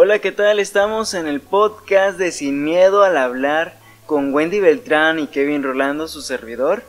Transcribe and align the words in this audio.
Hola, 0.00 0.20
¿qué 0.20 0.30
tal? 0.30 0.60
Estamos 0.60 1.12
en 1.14 1.26
el 1.26 1.40
podcast 1.40 2.20
de 2.20 2.30
Sin 2.30 2.62
Miedo 2.62 3.02
al 3.02 3.16
Hablar 3.16 3.80
con 4.06 4.32
Wendy 4.32 4.60
Beltrán 4.60 5.18
y 5.18 5.26
Kevin 5.26 5.64
Rolando, 5.64 6.06
su 6.06 6.22
servidor. 6.22 6.84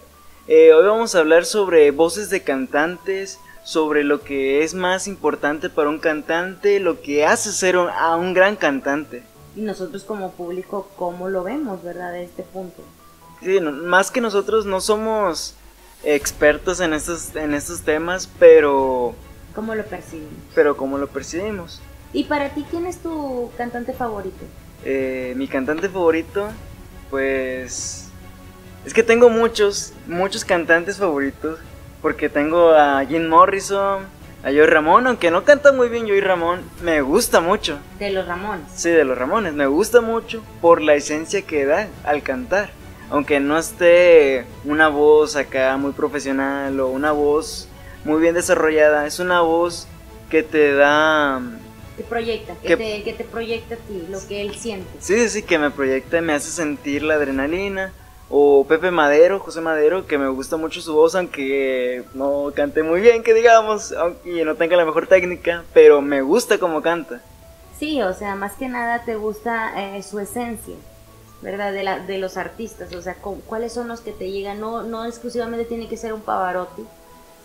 Eh, 0.47 0.75
hoy 0.75 0.85
vamos 0.85 1.15
a 1.15 1.19
hablar 1.21 1.45
sobre 1.45 1.89
voces 1.89 2.29
de 2.29 2.43
cantantes, 2.43 3.39
sobre 3.63 4.03
lo 4.03 4.21
que 4.21 4.63
es 4.63 4.75
más 4.75 5.07
importante 5.07 5.71
para 5.71 5.89
un 5.89 5.97
cantante, 5.97 6.79
lo 6.79 7.01
que 7.01 7.25
hace 7.25 7.51
ser 7.51 7.77
a 7.77 8.15
un 8.15 8.35
gran 8.35 8.55
cantante. 8.55 9.23
Y 9.55 9.61
nosotros 9.61 10.03
como 10.03 10.33
público, 10.33 10.87
¿cómo 10.95 11.29
lo 11.29 11.43
vemos, 11.43 11.81
verdad, 11.81 12.11
de 12.11 12.25
este 12.25 12.43
punto? 12.43 12.83
Sí, 13.41 13.59
más 13.59 14.11
que 14.11 14.21
nosotros 14.21 14.67
no 14.67 14.81
somos 14.81 15.55
expertos 16.03 16.79
en 16.79 16.93
estos, 16.93 17.35
en 17.35 17.55
estos 17.55 17.81
temas, 17.81 18.29
pero... 18.37 19.15
¿Cómo 19.55 19.73
lo 19.73 19.83
percibimos? 19.83 20.31
Pero 20.53 20.77
¿cómo 20.77 20.99
lo 20.99 21.07
percibimos? 21.07 21.81
¿Y 22.13 22.23
para 22.25 22.49
ti 22.49 22.65
quién 22.69 22.85
es 22.85 22.97
tu 22.97 23.51
cantante 23.57 23.93
favorito? 23.93 24.45
Eh, 24.83 25.33
mi 25.37 25.47
cantante 25.47 25.89
favorito, 25.89 26.47
pues... 27.09 28.07
Es 28.85 28.93
que 28.93 29.03
tengo 29.03 29.29
muchos, 29.29 29.93
muchos 30.07 30.45
cantantes 30.45 30.97
favoritos, 30.97 31.59
porque 32.01 32.29
tengo 32.29 32.71
a 32.71 33.05
Jim 33.05 33.27
Morrison, 33.27 34.03
a 34.41 34.47
Joey 34.47 34.65
Ramón, 34.67 35.05
aunque 35.05 35.31
no 35.31 35.43
canta 35.43 35.73
muy 35.73 35.89
bien 35.89 36.07
Joey 36.07 36.21
Ramón, 36.21 36.61
me 36.81 37.01
gusta 37.01 37.41
mucho. 37.41 37.77
¿De 37.99 38.09
los 38.09 38.25
Ramones? 38.25 38.65
Sí, 38.73 38.89
de 38.89 39.03
los 39.03 39.17
Ramones, 39.17 39.53
me 39.53 39.67
gusta 39.67 39.99
mucho 39.99 40.41
por 40.61 40.81
la 40.81 40.95
esencia 40.95 41.41
que 41.41 41.65
da 41.65 41.87
al 42.05 42.23
cantar. 42.23 42.69
Aunque 43.11 43.39
no 43.39 43.57
esté 43.57 44.45
una 44.63 44.87
voz 44.87 45.35
acá 45.35 45.75
muy 45.77 45.91
profesional 45.91 46.79
o 46.79 46.87
una 46.87 47.11
voz 47.11 47.67
muy 48.05 48.21
bien 48.21 48.33
desarrollada, 48.33 49.05
es 49.05 49.19
una 49.19 49.41
voz 49.41 49.87
que 50.29 50.41
te 50.41 50.73
da 50.73 51.41
te 51.99 52.05
proyecta, 52.05 52.55
que, 52.55 52.77
te, 52.77 53.03
que, 53.03 53.13
te, 53.13 53.25
proyecta 53.25 53.75
a 53.75 53.77
ti, 53.77 54.07
lo 54.09 54.25
que 54.25 54.41
él 54.41 54.55
siente. 54.55 54.87
Sí, 54.99 55.27
sí, 55.27 55.43
que 55.43 55.59
me 55.59 55.69
proyecta 55.69 56.19
y 56.19 56.21
me 56.21 56.31
hace 56.31 56.49
sentir 56.49 57.03
la 57.03 57.15
adrenalina. 57.15 57.91
O 58.29 58.65
Pepe 58.65 58.89
Madero, 58.89 59.39
José 59.39 59.59
Madero, 59.59 60.07
que 60.07 60.17
me 60.17 60.29
gusta 60.29 60.55
mucho 60.55 60.79
su 60.79 60.93
voz, 60.93 61.13
aunque 61.15 62.03
no 62.13 62.53
cante 62.55 62.83
muy 62.83 63.01
bien, 63.01 63.21
que 63.21 63.33
digamos, 63.33 63.91
aunque 63.91 64.45
no 64.45 64.55
tenga 64.55 64.77
la 64.77 64.85
mejor 64.85 65.07
técnica, 65.07 65.65
pero 65.73 66.01
me 66.01 66.21
gusta 66.21 66.57
como 66.57 66.81
canta. 66.81 67.21
Sí, 67.77 68.01
o 68.01 68.13
sea, 68.13 68.35
más 68.35 68.53
que 68.53 68.69
nada 68.69 69.03
te 69.03 69.15
gusta 69.15 69.73
eh, 69.75 70.01
su 70.01 70.19
esencia, 70.19 70.75
¿verdad? 71.41 71.73
De, 71.73 71.83
la, 71.83 71.99
de 71.99 72.17
los 72.17 72.37
artistas, 72.37 72.93
o 72.95 73.01
sea, 73.01 73.15
cuáles 73.45 73.73
son 73.73 73.89
los 73.89 73.99
que 73.99 74.13
te 74.13 74.31
llegan, 74.31 74.61
no, 74.61 74.83
no 74.83 75.05
exclusivamente 75.05 75.65
tiene 75.65 75.89
que 75.89 75.97
ser 75.97 76.13
un 76.13 76.21
Pavarotti, 76.21 76.83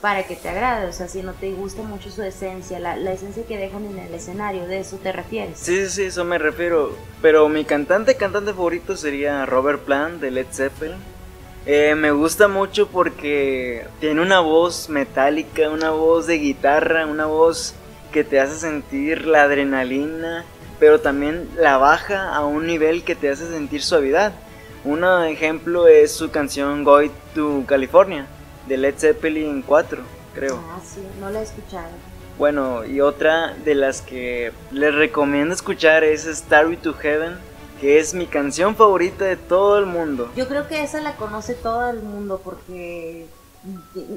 para 0.00 0.26
que 0.26 0.36
te 0.36 0.48
agrade, 0.48 0.86
o 0.86 0.92
sea, 0.92 1.08
si 1.08 1.22
no 1.22 1.32
te 1.32 1.50
gusta 1.52 1.82
mucho 1.82 2.10
su 2.10 2.22
esencia, 2.22 2.78
la, 2.78 2.94
esencia 3.12 3.44
que 3.46 3.56
dejan 3.56 3.86
en 3.86 3.98
el 3.98 4.12
escenario, 4.12 4.66
¿de 4.66 4.80
eso 4.80 4.98
te 4.98 5.12
refieres? 5.12 5.58
Sí, 5.58 5.88
sí, 5.88 6.04
eso 6.04 6.24
me 6.24 6.38
refiero, 6.38 6.94
pero 7.22 7.48
mi 7.48 7.64
cantante, 7.64 8.14
cantante 8.16 8.52
favorito 8.52 8.96
sería 8.96 9.46
Robert 9.46 9.82
Plant 9.82 10.20
de 10.20 10.30
Led 10.30 10.46
Zeppelin. 10.52 10.98
Eh, 11.66 11.94
me 11.94 12.10
gusta 12.10 12.48
mucho 12.48 12.88
porque 12.88 13.86
tiene 13.98 14.20
una 14.20 14.40
voz 14.40 14.90
metálica, 14.90 15.70
una 15.70 15.90
voz 15.90 16.26
de 16.26 16.38
guitarra, 16.38 17.06
una 17.06 17.24
voz 17.24 17.74
que 18.12 18.24
te 18.24 18.38
hace 18.38 18.56
sentir 18.56 19.26
la 19.26 19.44
adrenalina, 19.44 20.44
pero 20.78 21.00
también 21.00 21.48
la 21.56 21.78
baja 21.78 22.34
a 22.34 22.44
un 22.44 22.66
nivel 22.66 23.04
que 23.04 23.14
te 23.14 23.30
hace 23.30 23.48
sentir 23.48 23.82
suavidad. 23.82 24.34
Un 24.84 25.02
ejemplo 25.24 25.86
es 25.86 26.12
su 26.12 26.30
canción 26.30 26.84
Going 26.84 27.10
to 27.34 27.64
California 27.66 28.26
de 28.68 28.76
Led 28.76 28.94
Zeppelin 28.96 29.62
4, 29.62 30.02
creo. 30.34 30.60
Ah, 30.70 30.80
sí, 30.84 31.00
no 31.20 31.30
la 31.30 31.40
he 31.40 31.42
escuchado. 31.42 31.88
Bueno, 32.38 32.84
y 32.84 33.00
otra 33.00 33.54
de 33.64 33.74
las 33.74 34.02
que 34.02 34.52
les 34.72 34.94
recomiendo 34.94 35.54
escuchar 35.54 36.02
es 36.02 36.24
Starry 36.24 36.76
to 36.76 36.94
Heaven, 36.94 37.36
que 37.80 38.00
es 38.00 38.14
mi 38.14 38.26
canción 38.26 38.74
favorita 38.74 39.24
de 39.24 39.36
todo 39.36 39.78
el 39.78 39.86
mundo. 39.86 40.32
Yo 40.36 40.48
creo 40.48 40.66
que 40.66 40.82
esa 40.82 41.00
la 41.00 41.16
conoce 41.16 41.54
todo 41.54 41.88
el 41.90 42.02
mundo 42.02 42.40
porque 42.42 43.26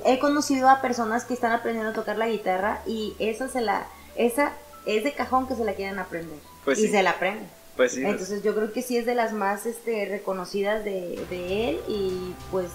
he 0.05 0.19
conocido 0.19 0.69
a 0.69 0.81
personas 0.81 1.25
que 1.25 1.33
están 1.33 1.51
aprendiendo 1.51 1.91
a 1.91 1.93
tocar 1.93 2.17
la 2.17 2.27
guitarra 2.27 2.81
y 2.85 3.15
esa 3.19 3.47
se 3.47 3.61
la 3.61 3.87
esa 4.15 4.53
es 4.85 5.03
de 5.03 5.13
cajón 5.13 5.47
que 5.47 5.55
se 5.55 5.63
la 5.63 5.73
quieren 5.73 5.99
aprender 5.99 6.39
pues 6.65 6.79
y 6.79 6.87
se 6.87 7.03
la 7.03 7.11
aprenden. 7.11 7.47
Pues 7.75 7.91
sí, 7.91 8.03
Entonces 8.03 8.41
yo 8.41 8.55
creo 8.55 8.73
que 8.73 8.81
sí 8.81 8.97
es 8.97 9.05
de 9.05 9.13
las 9.13 9.33
más 9.33 9.67
este, 9.67 10.05
reconocidas 10.05 10.83
de, 10.83 11.23
de 11.29 11.69
él 11.69 11.79
y 11.87 12.33
pues 12.49 12.71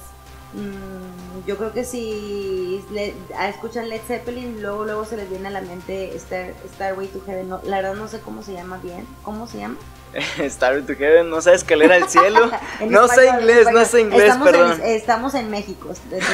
Mm, 0.55 1.47
yo 1.47 1.57
creo 1.57 1.73
que 1.73 1.85
si 1.85 2.85
le, 2.91 3.15
escuchan 3.49 3.89
Led 3.89 4.01
Zeppelin, 4.07 4.61
luego 4.61 4.85
luego 4.85 5.05
se 5.05 5.17
les 5.17 5.29
viene 5.29 5.49
a 5.49 5.51
la 5.51 5.61
mente 5.63 6.15
Star, 6.17 6.53
Starway 6.75 7.09
to 7.09 7.23
Heaven. 7.27 7.51
la 7.65 7.77
verdad 7.77 7.95
no 7.95 8.07
sé 8.09 8.21
cómo 8.21 8.43
se 8.43 8.53
llama 8.53 8.79
bien. 8.83 9.07
¿Cómo 9.23 9.47
se 9.47 9.59
llama? 9.59 9.77
Starway 10.39 10.83
to 10.83 10.95
Heaven, 10.95 11.31
no 11.31 11.41
sé 11.41 11.55
escalera 11.55 11.97
al 11.97 12.09
cielo. 12.09 12.51
no 12.89 13.09
sé 13.09 13.29
inglés, 13.29 13.67
no 13.73 13.85
sé 13.85 14.03
inglés, 14.03 14.23
estamos 14.25 14.51
perdón. 14.51 14.73
En, 14.73 14.91
estamos 14.91 15.35
en 15.35 15.51
México, 15.51 15.89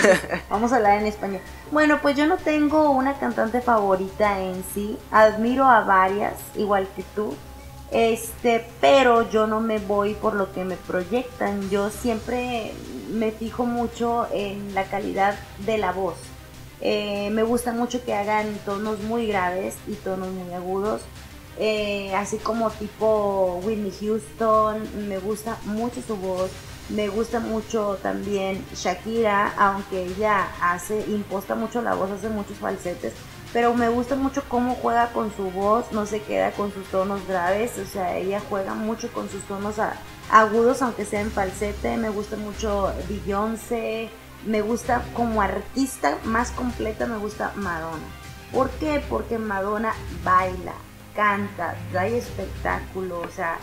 vamos 0.50 0.73
a 0.73 0.77
hablar 0.77 0.99
en 0.99 1.06
español. 1.06 1.41
Bueno, 1.71 2.00
pues 2.03 2.17
yo 2.17 2.27
no 2.27 2.37
tengo 2.37 2.91
una 2.91 3.19
cantante 3.19 3.61
favorita 3.61 4.41
en 4.41 4.65
sí. 4.75 4.99
Admiro 5.11 5.65
a 5.65 5.83
varias, 5.83 6.35
igual 6.56 6.89
que 6.97 7.05
tú. 7.15 7.37
Este, 7.91 8.66
pero 8.81 9.31
yo 9.31 9.47
no 9.47 9.60
me 9.60 9.78
voy 9.78 10.15
por 10.15 10.34
lo 10.34 10.53
que 10.53 10.65
me 10.65 10.76
proyectan. 10.76 11.71
Yo 11.71 11.91
siempre 11.91 12.72
me 13.10 13.31
fijo 13.31 13.65
mucho 13.65 14.26
en 14.32 14.75
la 14.75 14.84
calidad 14.84 15.38
de 15.65 15.78
la 15.78 15.93
voz. 15.93 16.16
Eh, 16.81 17.31
me 17.31 17.43
gusta 17.43 17.72
mucho 17.72 18.04
que 18.04 18.15
hagan 18.15 18.47
tonos 18.65 19.00
muy 19.00 19.26
graves 19.26 19.75
y 19.87 19.94
tonos 19.94 20.28
muy 20.28 20.53
agudos. 20.53 21.00
Eh, 21.59 22.15
así 22.15 22.37
como 22.38 22.71
tipo 22.71 23.60
Whitney 23.65 23.93
Houston, 24.00 25.09
me 25.09 25.19
gusta 25.19 25.56
mucho 25.65 26.00
su 26.06 26.16
voz. 26.16 26.50
Me 26.91 27.09
gusta 27.09 27.41
mucho 27.41 27.99
también 28.03 28.65
Shakira, 28.75 29.53
aunque 29.59 30.05
ella 30.05 30.49
hace, 30.62 31.00
imposta 31.09 31.55
mucho 31.55 31.82
la 31.82 31.94
voz, 31.94 32.10
hace 32.10 32.31
muchos 32.31 32.56
falsetes 32.56 33.12
pero 33.53 33.75
me 33.75 33.88
gusta 33.88 34.14
mucho 34.14 34.42
cómo 34.48 34.75
juega 34.75 35.09
con 35.12 35.34
su 35.34 35.50
voz, 35.50 35.91
no 35.92 36.06
se 36.06 36.22
queda 36.22 36.53
con 36.53 36.72
sus 36.72 36.86
tonos 36.88 37.26
graves, 37.26 37.78
o 37.78 37.86
sea, 37.86 38.16
ella 38.16 38.42
juega 38.48 38.75
mucho 38.75 39.12
con 39.12 39.28
sus 39.28 39.42
tonos 39.44 39.76
agudos, 40.31 40.82
aunque 40.82 41.04
sea 41.04 41.20
en 41.20 41.31
falsete, 41.31 41.97
me 41.97 42.10
gusta 42.10 42.37
mucho 42.37 42.92
Beyoncé, 43.08 44.10
me 44.47 44.60
gusta 44.60 45.03
como 45.14 45.41
artista 45.41 46.19
más 46.25 46.50
completa, 46.50 47.06
me 47.06 47.19
gusta 47.19 47.53
Madonna. 47.56 48.06
¿Por 48.53 48.70
qué? 48.70 49.03
Porque 49.08 49.38
Madonna 49.38 49.94
baila, 50.25 50.75
canta, 51.14 51.75
da 51.92 52.06
espectáculo, 52.06 53.20
o 53.20 53.31
sea, 53.31 53.58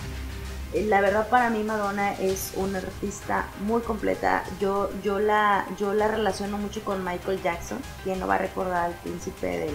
la 0.84 1.02
verdad 1.02 1.28
para 1.30 1.50
mí 1.50 1.64
Madonna 1.64 2.14
es 2.20 2.52
una 2.56 2.80
artista 2.80 3.48
muy 3.62 3.82
completa. 3.82 4.44
Yo, 4.60 4.90
yo, 5.04 5.20
la, 5.20 5.66
yo 5.80 5.94
la 5.94 6.08
relaciono 6.08 6.58
mucho 6.58 6.84
con 6.84 7.04
Michael 7.04 7.42
Jackson, 7.42 7.80
quien 8.04 8.20
no 8.20 8.28
va 8.28 8.36
a 8.36 8.40
recordar 8.40 8.86
al 8.86 8.94
príncipe 8.94 9.72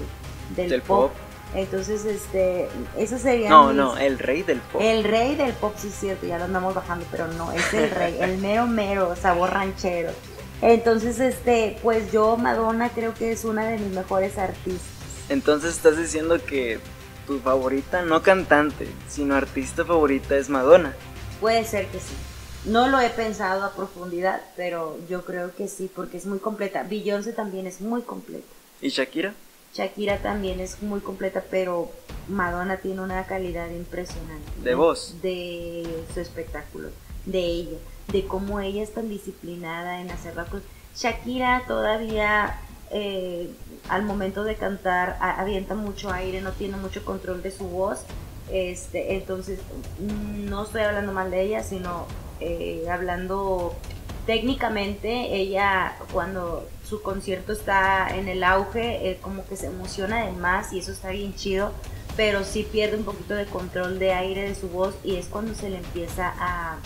del, 0.55 0.69
del, 0.69 0.83
pop. 0.83 1.13
Entonces, 1.55 2.05
este, 2.05 2.69
eso 2.97 3.19
sería... 3.19 3.49
No, 3.51 3.73
no, 3.73 3.97
el 3.97 4.19
rey 4.19 4.43
del 4.43 4.61
pop. 4.61 4.81
El 4.83 5.03
rey 5.05 5.35
del 5.35 5.53
pop, 5.55 5.75
sí 5.77 5.89
es 5.89 5.95
cierto, 5.95 6.27
ya 6.27 6.39
lo 6.39 6.45
andamos 6.45 6.75
bajando, 6.75 7.05
pero 7.11 7.27
no, 7.29 7.51
es 7.53 7.75
el 7.75 7.91
rey, 7.91 8.17
el 8.21 8.39
mero 8.39 8.67
mero, 8.67 9.17
sabor 9.17 9.51
ranchero. 9.53 10.11
Entonces, 10.63 11.19
este, 11.19 11.79
pues 11.83 12.13
yo 12.13 12.37
Madonna 12.37 12.91
creo 12.91 13.15
que 13.15 13.33
es 13.33 13.45
una 13.45 13.67
de 13.67 13.79
mis 13.79 13.93
mejores 13.93 14.39
artistas. 14.39 15.01
Entonces 15.29 15.77
estás 15.77 15.97
diciendo 15.97 16.45
que 16.45 16.81
tu 17.31 17.39
favorita, 17.39 18.03
no 18.03 18.23
cantante, 18.23 18.89
sino 19.09 19.37
artista 19.37 19.85
favorita 19.85 20.37
es 20.37 20.49
Madonna. 20.49 20.97
Puede 21.41 21.65
ser 21.65 21.87
que 21.87 22.01
sí. 22.01 22.13
No 22.65 22.89
lo 22.89 22.99
he 22.99 23.09
pensado 23.09 23.63
a 23.63 23.71
profundidad, 23.71 24.41
pero 24.57 24.99
yo 25.09 25.25
creo 25.25 25.55
que 25.55 25.69
sí, 25.69 25.89
porque 25.95 26.17
es 26.17 26.27
muy 26.27 26.41
completa. 26.41 26.83
Beyoncé 26.83 27.33
también 27.33 27.69
es 27.69 27.81
muy 27.81 28.03
completa. 28.03 28.49
¿Y 28.81 28.89
Shakira? 28.89 29.33
Shakira 29.73 30.19
también 30.19 30.59
es 30.59 30.83
muy 30.83 30.99
completa, 30.99 31.45
pero 31.49 31.93
Madonna 32.27 32.79
tiene 32.79 33.01
una 33.01 33.25
calidad 33.27 33.71
impresionante. 33.71 34.51
¿De 34.65 34.75
voz? 34.75 35.15
De 35.23 35.87
su 36.13 36.19
espectáculo, 36.19 36.89
de 37.27 37.39
ella, 37.39 37.79
de 38.09 38.27
cómo 38.27 38.59
ella 38.59 38.83
es 38.83 38.93
tan 38.93 39.09
disciplinada 39.09 40.01
en 40.01 40.11
hacer 40.11 40.35
las 40.35 40.49
cosas. 40.49 40.67
Shakira 40.97 41.63
todavía 41.69 42.59
eh, 42.91 43.51
al 43.89 44.03
momento 44.03 44.45
de 44.45 44.57
cantar 44.57 45.17
avienta 45.21 45.75
mucho 45.75 46.13
aire, 46.13 46.41
no 46.41 46.53
tiene 46.53 46.77
mucho 46.77 47.05
control 47.05 47.43
de 47.43 47.51
su 47.51 47.65
voz. 47.65 48.05
Este, 48.51 49.15
entonces, 49.15 49.61
no 49.99 50.65
estoy 50.65 50.83
hablando 50.83 51.13
mal 51.13 51.31
de 51.31 51.43
ella, 51.43 51.63
sino 51.63 52.07
eh, 52.41 52.87
hablando 52.91 53.75
técnicamente, 54.27 55.35
ella 55.35 55.97
cuando 56.13 56.69
su 56.85 57.03
concierto 57.03 57.53
está 57.53 58.09
en 58.17 58.29
el 58.29 58.43
auge, 58.45 59.11
eh, 59.11 59.19
como 59.21 59.45
que 59.47 59.57
se 59.57 59.67
emociona 59.67 60.27
de 60.27 60.33
más 60.33 60.73
y 60.73 60.81
eso 60.81 60.93
está 60.93 61.11
bien 61.11 61.35
chido, 61.35 61.73
pero 62.17 62.45
sí 62.45 62.67
pierde 62.71 62.97
un 62.97 63.05
poquito 63.05 63.35
de 63.35 63.47
control 63.47 63.99
de 63.99 64.13
aire 64.13 64.43
de 64.43 64.55
su 64.55 64.69
voz 64.69 64.95
y 65.05 65.17
es 65.17 65.27
cuando 65.27 65.55
se 65.55 65.71
le 65.71 65.79
empieza 65.79 66.33
a 66.39 66.79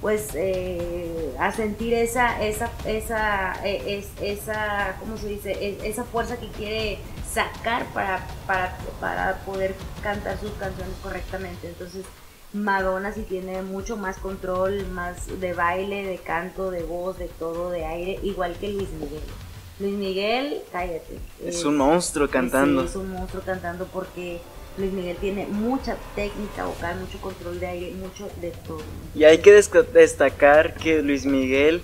pues 0.00 0.30
eh, 0.34 1.34
a 1.38 1.52
sentir 1.52 1.92
esa 1.92 2.42
esa 2.42 2.70
esa 2.86 3.54
eh, 3.64 3.98
es, 3.98 4.08
esa 4.22 4.96
cómo 4.98 5.18
se 5.18 5.28
dice 5.28 5.78
esa 5.84 6.04
fuerza 6.04 6.38
que 6.38 6.48
quiere 6.48 6.98
sacar 7.32 7.86
para, 7.92 8.26
para, 8.46 8.76
para 9.00 9.36
poder 9.44 9.74
cantar 10.02 10.38
sus 10.38 10.50
canciones 10.52 10.94
correctamente. 11.02 11.68
Entonces, 11.68 12.04
Madonna 12.52 13.12
sí 13.12 13.22
tiene 13.22 13.62
mucho 13.62 13.96
más 13.96 14.16
control, 14.16 14.86
más 14.88 15.40
de 15.40 15.52
baile, 15.52 16.04
de 16.04 16.18
canto, 16.18 16.70
de 16.70 16.82
voz, 16.82 17.18
de 17.18 17.28
todo, 17.28 17.70
de 17.70 17.84
aire, 17.84 18.18
igual 18.22 18.56
que 18.58 18.70
Luis 18.70 18.90
Miguel. 18.90 19.22
Luis 19.78 19.94
Miguel, 19.94 20.62
cállate. 20.72 21.18
Es, 21.42 21.64
un 21.64 21.76
monstruo 21.76 22.28
cantando. 22.28 22.82
es 22.82 22.96
un 22.96 23.10
monstruo 23.10 23.42
cantando 23.44 23.86
porque 23.86 24.40
Luis 24.80 24.92
Miguel 24.92 25.16
tiene 25.20 25.46
mucha 25.46 25.96
técnica 26.16 26.64
vocal, 26.64 26.98
mucho 27.00 27.20
control 27.20 27.60
de 27.60 27.66
aire, 27.66 27.92
mucho 27.92 28.28
de 28.40 28.50
todo. 28.66 28.82
Y 29.14 29.24
hay 29.24 29.38
que 29.38 29.52
destacar 29.52 30.74
que 30.74 31.02
Luis 31.02 31.26
Miguel 31.26 31.82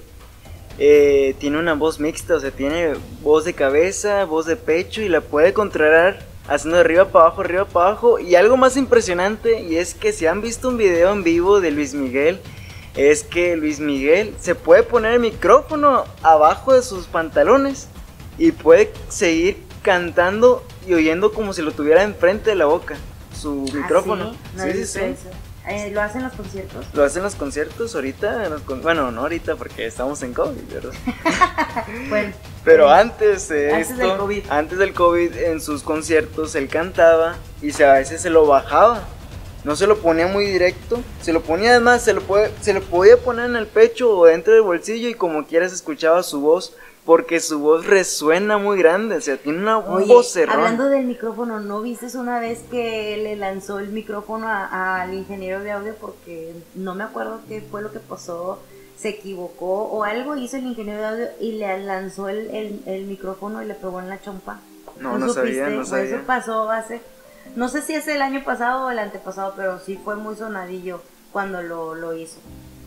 eh, 0.79 1.35
tiene 1.39 1.59
una 1.59 1.75
voz 1.75 2.01
mixta, 2.01 2.37
o 2.37 2.41
sea, 2.41 2.51
tiene 2.51 2.95
voz 3.23 3.45
de 3.45 3.55
cabeza, 3.55 4.25
voz 4.25 4.47
de 4.47 4.57
pecho 4.57 5.03
y 5.03 5.09
la 5.09 5.21
puede 5.21 5.53
controlar 5.53 6.25
haciendo 6.49 6.77
de 6.77 6.85
arriba 6.85 7.07
para 7.07 7.27
abajo, 7.27 7.41
arriba 7.43 7.65
para 7.67 7.89
abajo. 7.89 8.19
Y 8.19 8.35
algo 8.35 8.57
más 8.57 8.77
impresionante, 8.77 9.63
y 9.63 9.77
es 9.77 9.95
que 9.95 10.13
si 10.13 10.27
han 10.27 10.41
visto 10.41 10.69
un 10.69 10.77
video 10.77 11.13
en 11.13 11.23
vivo 11.23 11.61
de 11.61 11.71
Luis 11.71 11.95
Miguel, 11.95 12.41
es 12.95 13.23
que 13.23 13.57
Luis 13.57 13.79
Miguel 13.79 14.35
se 14.41 14.55
puede 14.55 14.83
poner 14.83 15.13
el 15.13 15.21
micrófono 15.21 16.05
abajo 16.23 16.73
de 16.73 16.83
sus 16.83 17.07
pantalones 17.07 17.89
y 18.39 18.53
puede 18.53 18.91
seguir 19.09 19.59
cantando 19.83 20.65
y 20.87 20.95
oyendo 20.95 21.33
como 21.33 21.53
si 21.53 21.63
lo 21.63 21.73
tuviera 21.73 22.03
enfrente 22.03 22.51
de 22.51 22.57
la 22.57 22.67
boca, 22.67 22.97
su 23.35 23.67
¿Ah, 23.71 23.77
micrófono. 23.77 24.35
sí, 24.57 24.73
sí, 24.73 24.87
sí. 24.87 25.01
Eh, 25.69 25.91
¿Lo 25.93 26.01
hacen 26.01 26.23
los 26.23 26.33
conciertos? 26.33 26.87
Lo 26.95 27.03
hacen 27.03 27.25
los 27.25 27.35
conciertos 27.35 27.95
ahorita, 27.97 28.51
bueno, 28.83 29.11
no 29.11 29.23
ahorita 29.23 29.57
porque 29.57 29.85
estamos 29.85 30.23
en 30.23 30.33
COVID, 30.33 30.63
¿verdad? 30.73 30.93
bueno. 32.09 32.33
Pero 32.65 32.89
antes 32.89 33.49
de 33.49 33.75
antes 33.75 33.99
del 33.99 34.17
COVID. 34.17 34.45
antes 34.49 34.79
del 34.79 34.95
COVID, 34.95 35.37
en 35.37 35.61
sus 35.61 35.83
conciertos 35.83 36.55
él 36.55 36.69
cantaba 36.69 37.35
y 37.63 37.73
se, 37.73 37.85
a 37.85 37.95
veces 37.95 38.21
se 38.21 38.31
lo 38.31 38.47
bajaba. 38.47 39.09
No 39.65 39.75
se 39.75 39.89
lo 39.89 39.99
ponía 39.99 40.29
muy 40.29 40.47
directo, 40.47 41.03
se 41.21 41.33
lo 41.33 41.43
ponía 41.43 41.71
además, 41.71 42.01
se 42.03 42.13
lo, 42.13 42.21
puede, 42.21 42.53
se 42.61 42.73
lo 42.73 42.83
podía 42.83 43.17
poner 43.17 43.47
en 43.47 43.57
el 43.57 43.67
pecho 43.67 44.17
o 44.17 44.27
dentro 44.27 44.53
del 44.53 44.63
bolsillo 44.63 45.09
y 45.09 45.15
como 45.15 45.45
quieras 45.45 45.73
escuchaba 45.73 46.23
su 46.23 46.41
voz 46.41 46.75
porque 47.07 47.39
su 47.39 47.61
voz 47.61 47.87
resuena 47.87 48.59
muy 48.59 48.77
grande, 48.77 49.15
o 49.15 49.21
sea, 49.21 49.37
tiene 49.37 49.61
una 49.61 49.77
voz 49.77 50.37
Hablando 50.49 50.89
del 50.89 51.07
micrófono, 51.07 51.61
¿no 51.61 51.81
viste 51.81 52.07
una 52.19 52.41
vez 52.41 52.65
que 52.69 53.17
le 53.23 53.37
lanzó 53.37 53.79
el 53.79 53.91
micrófono 53.91 54.49
al 54.49 55.15
ingeniero 55.15 55.63
de 55.63 55.71
audio? 55.71 55.95
Porque 56.01 56.53
no 56.75 56.97
me 56.97 57.05
acuerdo 57.05 57.41
qué 57.49 57.61
fue 57.61 57.81
lo 57.81 57.93
que 57.93 58.01
pasó, 58.01 58.59
se 58.99 59.11
equivocó 59.11 59.85
o 59.85 60.03
algo 60.03 60.37
hizo 60.37 60.57
el 60.57 60.67
ingeniero 60.67 61.01
de 61.01 61.07
audio 61.07 61.27
y 61.41 61.53
le 61.53 61.79
lanzó 61.85 62.29
el, 62.29 62.83
el, 62.85 63.05
micrófono 63.05 63.63
y 63.63 63.67
le 63.67 63.75
pegó 63.75 64.01
en 64.01 64.09
la 64.09 64.21
chompa. 64.21 64.59
No, 64.99 65.17
no, 65.17 65.33
sabía, 65.33 65.69
no 65.69 65.85
sabía. 65.85 66.17
Eso 66.17 66.27
pasó 66.27 66.71
hace, 66.71 67.01
no 67.55 67.69
sé 67.69 67.83
si 67.83 67.95
es 67.95 68.09
el 68.09 68.21
año 68.21 68.43
pasado 68.43 68.87
o 68.87 68.91
el 68.91 68.99
antepasado, 68.99 69.55
pero 69.57 69.79
sí 69.79 69.97
fue 70.03 70.17
muy 70.17 70.35
sonadillo 70.35 71.01
cuando 71.31 71.63
lo, 71.63 71.95
lo 71.95 72.17
hizo 72.17 72.41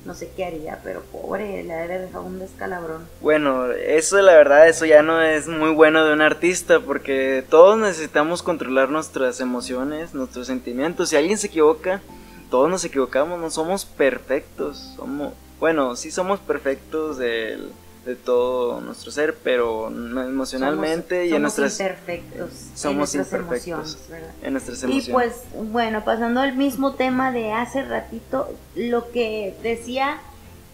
no 0.10 0.16
sé 0.16 0.32
qué 0.36 0.44
haría, 0.44 0.80
pero 0.84 1.04
pobre, 1.12 1.64
le 1.64 1.72
habría 1.72 2.00
dejado 2.00 2.24
un 2.24 2.40
descalabrón. 2.40 3.08
Bueno, 3.22 3.72
eso 3.72 4.20
la 4.24 4.34
verdad, 4.34 4.68
eso 4.68 4.88
ya 4.88 5.04
no 5.04 5.22
es 5.22 5.48
muy 5.48 5.70
bueno 5.70 6.04
de 6.04 6.14
un 6.14 6.22
artista, 6.22 6.80
porque 6.80 7.44
todos 7.48 7.78
necesitamos 7.78 8.42
controlar 8.42 8.90
nuestras 8.90 9.40
emociones, 9.40 10.16
nuestros 10.16 10.48
sentimientos. 10.48 11.10
Si 11.10 11.16
alguien 11.16 11.38
se 11.38 11.46
equivoca, 11.46 12.02
todos 12.50 12.72
nos 12.72 12.84
equivocamos, 12.86 13.40
no 13.40 13.52
somos 13.52 13.86
perfectos, 13.86 14.96
somos, 14.96 15.34
bueno, 15.60 15.96
sí 15.96 16.10
somos 16.10 16.40
perfectos 16.40 17.20
del 17.20 17.70
de 18.06 18.16
todo 18.16 18.81
nuestro 18.81 19.12
ser, 19.12 19.36
pero 19.44 19.88
emocionalmente 19.88 21.28
y 21.28 21.34
en 21.34 21.42
nuestras 21.42 21.80
imperfectos, 21.80 22.50
somos 22.74 23.13
en 23.13 23.19
nuestras 23.19 23.42
imperfectos 23.42 23.98
en 24.42 24.54
nuestras 24.54 24.84
emociones. 24.84 25.10
Y 25.10 25.12
pues 25.12 25.34
bueno, 25.72 26.04
pasando 26.04 26.40
al 26.40 26.56
mismo 26.56 26.94
tema 26.94 27.31
de 27.31 27.51
hace 27.51 27.84
ratito, 27.84 28.50
lo 28.75 29.12
que 29.12 29.56
decía 29.62 30.19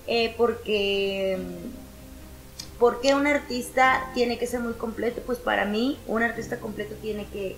eh, 0.07 0.35
porque 0.37 1.39
¿Por 2.79 2.99
qué 2.99 3.15
un 3.15 3.25
artista 3.25 4.09
tiene 4.13 4.37
que 4.37 4.47
ser 4.47 4.59
muy 4.59 4.73
completo? 4.73 5.21
Pues 5.25 5.37
para 5.39 5.63
mí, 5.63 5.97
un 6.07 6.23
artista 6.23 6.57
completo 6.57 6.93
tiene 7.01 7.25
que 7.27 7.55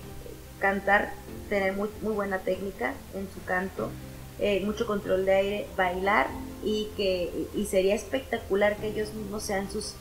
cantar, 0.60 1.12
tener 1.48 1.72
muy, 1.72 1.88
muy 2.02 2.12
buena 2.12 2.38
técnica 2.38 2.94
en 3.14 3.28
su 3.34 3.42
canto, 3.44 3.90
eh, 4.40 4.60
mucho 4.64 4.86
control 4.86 5.24
de 5.24 5.34
aire, 5.34 5.66
bailar 5.76 6.28
y 6.64 6.88
que 6.96 7.30
y 7.54 7.66
sería 7.66 7.94
espectacular 7.94 8.76
que 8.76 8.88
ellos 8.88 9.12
mismos 9.14 9.42
sean 9.42 9.70
sus 9.70 9.94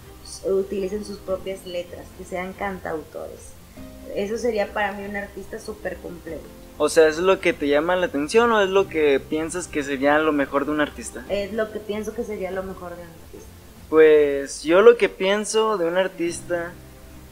utilicen 0.46 1.06
sus 1.06 1.18
propias 1.18 1.66
letras, 1.66 2.06
que 2.18 2.26
sean 2.26 2.54
cantautores. 2.54 3.52
Eso 4.16 4.38
sería 4.38 4.74
para 4.74 4.94
mí 4.94 5.06
un 5.06 5.16
artista 5.16 5.60
súper 5.60 5.98
completo. 5.98 6.44
O 6.78 6.90
sea, 6.90 7.08
¿es 7.08 7.18
lo 7.18 7.40
que 7.40 7.54
te 7.54 7.68
llama 7.68 7.96
la 7.96 8.06
atención 8.06 8.52
o 8.52 8.62
es 8.62 8.70
lo 8.70 8.88
que 8.88 9.20
piensas 9.20 9.68
que 9.68 9.84
sería 9.84 10.20
lo 10.20 10.32
mejor 10.32 10.66
de 10.66 10.72
un 10.72 10.82
artista? 10.82 11.26
Es 11.30 11.54
lo 11.54 11.72
que 11.72 11.80
pienso 11.80 12.14
que 12.14 12.24
sería 12.24 12.52
lo 12.52 12.64
mejor 12.64 12.96
de 12.96 13.02
un 13.02 13.10
artista. 13.10 13.50
Pues 13.90 14.64
yo 14.64 14.82
lo 14.82 14.98
que 14.98 15.10
pienso 15.10 15.78
de 15.78 15.86
un 15.86 15.98
artista 15.98 16.74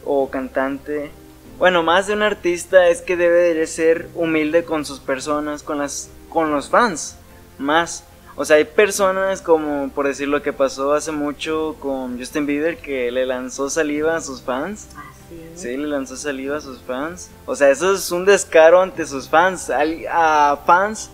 o 0.04 0.30
cantante, 0.30 1.12
bueno, 1.60 1.84
más 1.84 2.08
de 2.08 2.14
un 2.14 2.24
artista 2.24 2.88
es 2.88 3.02
que 3.02 3.18
debe 3.18 3.54
de 3.54 3.68
ser 3.68 4.08
humilde 4.16 4.64
con 4.64 4.84
sus 4.84 5.00
personas, 5.00 5.64
con 5.64 5.78
las 5.78 6.10
con 6.36 6.52
los 6.52 6.70
fans, 6.70 7.16
más 7.58 8.04
o 8.38 8.44
sea, 8.44 8.58
hay 8.58 8.66
personas 8.66 9.42
como, 9.42 9.90
por 9.92 10.08
decir 10.08 10.28
lo 10.28 10.42
que 10.42 10.52
pasó 10.52 10.94
hace 10.94 11.14
mucho 11.14 11.78
con 11.80 12.20
Justin 12.20 12.46
Bieber, 12.46 12.78
que 12.78 13.10
le 13.10 13.26
lanzó 13.26 13.70
saliva 13.70 14.18
a 14.18 14.22
sus 14.22 14.42
fans. 14.42 14.90
Ah, 14.98 15.04
sí. 15.30 15.36
Sí, 15.56 15.78
le 15.78 15.88
lanzó 15.88 16.18
saliva 16.18 16.58
a 16.58 16.62
sus 16.62 16.82
fans. 16.82 17.30
O 17.46 17.56
sea, 17.56 17.70
eso 17.70 17.94
es 17.94 18.12
un 18.12 18.26
descaro 18.26 18.82
ante 18.82 19.06
sus 19.06 19.30
fans. 19.30 19.70
A, 19.70 20.60
fans 20.66 21.10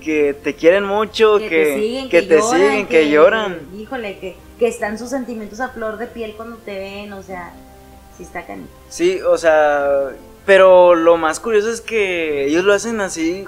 que 0.00 0.32
te 0.32 0.54
quieren 0.54 0.84
mucho, 0.84 1.38
que, 1.38 1.48
te 1.48 1.74
siguen, 1.74 2.08
que, 2.08 2.22
te 2.22 2.36
lloran, 2.36 2.60
siguen, 2.60 2.86
que, 2.86 3.10
lloran. 3.10 3.58
Híjole, 3.76 4.18
que, 4.20 4.36
que 4.56 4.68
están 4.68 4.96
sus 4.96 5.10
sentimientos 5.10 5.58
a 5.58 5.70
flor 5.70 5.98
de 5.98 6.06
piel 6.06 6.34
cuando 6.36 6.56
te 6.58 6.78
ven, 6.78 7.12
o 7.12 7.22
sea, 7.24 7.52
sí 8.16 8.22
está 8.22 8.46
canito. 8.46 8.70
Sí, 8.88 9.20
o 9.22 9.36
sea, 9.36 10.12
pero 10.46 10.94
lo 10.94 11.16
más 11.16 11.40
curioso 11.40 11.70
es 11.70 11.80
que 11.80 12.46
ellos 12.46 12.64
lo 12.64 12.72
hacen 12.72 13.00
así, 13.00 13.44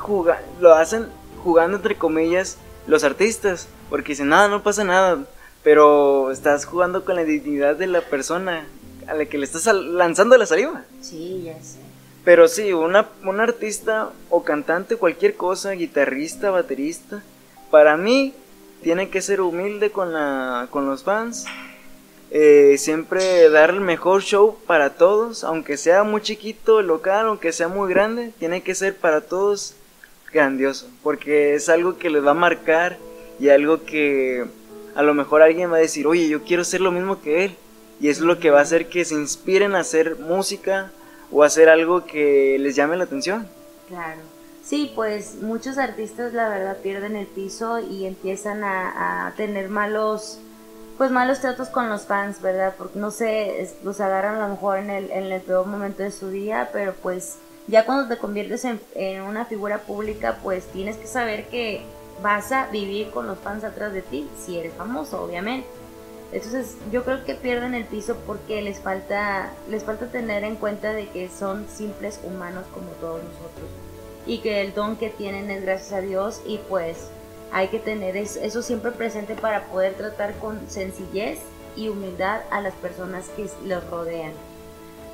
lo 0.61 0.75
hacen 0.75 1.07
jugando 1.43 1.77
entre 1.77 1.97
comillas 1.97 2.59
los 2.87 3.05
artistas, 3.05 3.69
porque 3.91 4.13
dicen, 4.13 4.29
nada, 4.29 4.49
no 4.49 4.63
pasa 4.63 4.85
nada, 4.85 5.25
pero 5.63 6.31
estás 6.31 6.65
jugando 6.65 7.05
con 7.05 7.17
la 7.17 7.25
dignidad 7.25 7.77
de 7.77 7.87
la 7.87 8.01
persona 8.01 8.67
a 9.07 9.15
la 9.15 9.27
que 9.27 9.39
le 9.39 9.45
estás 9.45 9.67
lanzando 9.67 10.37
la 10.37 10.47
saliva. 10.47 10.85
Sí, 11.01 11.43
ya 11.45 11.63
sé. 11.63 11.79
Pero 12.25 12.47
sí, 12.47 12.73
una, 12.73 13.09
un 13.25 13.41
artista 13.41 14.11
o 14.31 14.45
cantante, 14.45 14.97
cualquier 14.97 15.35
cosa, 15.35 15.73
guitarrista, 15.73 16.51
baterista, 16.51 17.23
para 17.71 17.97
mí 17.97 18.33
tiene 18.83 19.09
que 19.09 19.23
ser 19.23 19.41
humilde 19.41 19.91
con, 19.91 20.13
la, 20.13 20.69
con 20.71 20.87
los 20.87 21.03
fans, 21.03 21.47
eh, 22.35 22.77
siempre 22.79 23.49
dar 23.51 23.71
el 23.71 23.81
mejor 23.81 24.23
show 24.23 24.57
para 24.67 24.95
todos, 24.95 25.45
aunque 25.45 25.77
sea 25.77 26.03
muy 26.03 26.23
chiquito, 26.23 26.83
local, 26.83 27.27
aunque 27.27 27.53
sea 27.53 27.69
muy 27.69 27.89
grande, 27.89 28.33
tiene 28.39 28.63
que 28.63 28.75
ser 28.75 28.97
para 28.97 29.21
todos 29.21 29.75
grandioso, 30.33 30.89
porque 31.03 31.55
es 31.55 31.69
algo 31.69 31.99
que 31.99 32.11
les 32.11 32.25
va 32.25 32.31
a 32.31 32.35
marcar 32.35 32.97
y 33.39 33.51
algo 33.51 33.85
que 33.85 34.47
a 34.95 35.03
lo 35.03 35.15
mejor 35.15 35.43
alguien 35.43 35.71
va 35.71 35.77
a 35.77 35.81
decir, 35.81 36.07
oye, 36.07 36.29
yo 36.29 36.43
quiero 36.43 36.65
ser 36.65 36.81
lo 36.81 36.91
mismo 36.91 37.21
que 37.21 37.45
él. 37.45 37.57
Y 38.01 38.09
es 38.09 38.21
lo 38.21 38.39
que 38.41 38.51
va 38.51 38.59
a 38.59 38.63
hacer 38.63 38.89
que 38.89 39.05
se 39.05 39.15
inspiren 39.15 39.75
a 39.75 39.81
hacer 39.81 40.19
música 40.19 40.91
o 41.31 41.45
hacer 41.45 41.69
algo 41.69 42.05
que 42.05 42.57
les 42.59 42.75
llame 42.75 42.97
la 42.97 43.05
atención. 43.05 43.47
Claro. 43.89 44.21
Sí, 44.65 44.93
pues 44.95 45.37
muchos 45.41 45.79
artistas 45.79 46.33
la 46.33 46.49
verdad 46.49 46.79
pierden 46.83 47.17
el 47.17 47.27
piso 47.27 47.79
y 47.81 48.07
empiezan 48.07 48.63
a, 48.65 49.33
tener 49.37 49.69
malos, 49.69 50.39
pues 51.03 51.11
malos 51.11 51.41
tratos 51.41 51.69
con 51.69 51.89
los 51.89 52.03
fans, 52.03 52.41
¿verdad? 52.41 52.75
Porque 52.79 52.97
no 52.97 53.11
sé, 53.11 53.69
los 53.83 54.01
agarran 54.01 54.37
a 54.37 54.47
lo 54.47 54.51
mejor 54.51 54.79
en 54.79 54.89
el, 54.89 55.11
en 55.11 55.33
el 55.33 55.41
peor 55.41 55.67
momento 55.67 56.05
de 56.05 56.13
su 56.13 56.31
día, 56.31 56.71
pero 56.73 56.95
pues 57.03 57.39
ya 57.67 57.85
cuando 57.85 58.07
te 58.07 58.21
conviertes 58.21 58.65
en, 58.65 59.21
una 59.23 59.45
figura 59.45 59.79
pública, 59.79 60.39
pues 60.45 60.65
tienes 60.67 60.97
que 60.99 61.09
saber 61.09 61.49
que 61.49 61.83
vas 62.23 62.53
a 62.53 62.69
vivir 62.69 63.11
con 63.11 63.27
los 63.27 63.37
fans 63.41 63.65
atrás 63.65 63.93
de 63.93 64.03
ti, 64.03 64.31
si 64.39 64.57
eres 64.57 64.75
famoso, 64.75 65.25
obviamente. 65.25 65.67
Entonces, 66.31 66.77
yo 66.93 67.03
creo 67.03 67.25
que 67.25 67.35
pierden 67.35 67.75
el 67.75 67.87
piso 67.87 68.17
porque 68.25 68.63
les 68.63 68.79
falta, 68.79 69.51
les 69.69 69.83
falta 69.83 70.07
tener 70.07 70.45
en 70.45 70.55
cuenta 70.55 70.93
de 70.93 71.09
que 71.09 71.29
son 71.29 71.67
simples 71.69 72.21
humanos 72.23 72.65
como 72.73 72.93
todos 73.01 73.25
nosotros 73.25 73.69
y 74.25 74.39
que 74.39 74.61
el 74.61 74.73
don 74.73 74.95
que 74.95 75.11
tienen 75.11 75.51
es 75.51 75.65
gracias 75.65 75.95
a 75.95 76.01
Dios 76.01 76.43
y 76.47 76.59
pues 76.59 77.09
hay 77.53 77.69
que 77.69 77.79
tener 77.79 78.17
eso 78.17 78.63
siempre 78.63 78.93
presente 78.93 79.35
para 79.35 79.67
poder 79.67 79.95
tratar 79.95 80.35
con 80.39 80.69
sencillez 80.69 81.39
y 81.77 81.89
humildad 81.89 82.41
a 82.51 82.61
las 82.61 82.75
personas 82.75 83.29
que 83.37 83.49
los 83.65 83.89
rodean. 83.91 84.33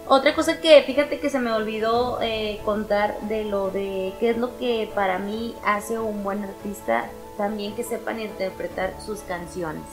Otra 0.06 0.34
cosa 0.34 0.60
que 0.60 0.82
fíjate 0.84 1.20
que 1.20 1.28
se 1.28 1.38
me 1.38 1.52
olvidó 1.52 2.18
eh, 2.22 2.60
contar 2.64 3.20
de 3.22 3.44
lo 3.44 3.70
de 3.70 4.14
qué 4.20 4.30
es 4.30 4.38
lo 4.38 4.56
que 4.56 4.90
para 4.94 5.18
mí 5.18 5.54
hace 5.64 5.98
un 5.98 6.24
buen 6.24 6.44
artista, 6.44 7.10
también 7.36 7.74
que 7.74 7.84
sepan 7.84 8.18
interpretar 8.18 8.94
sus 9.04 9.20
canciones. 9.20 9.84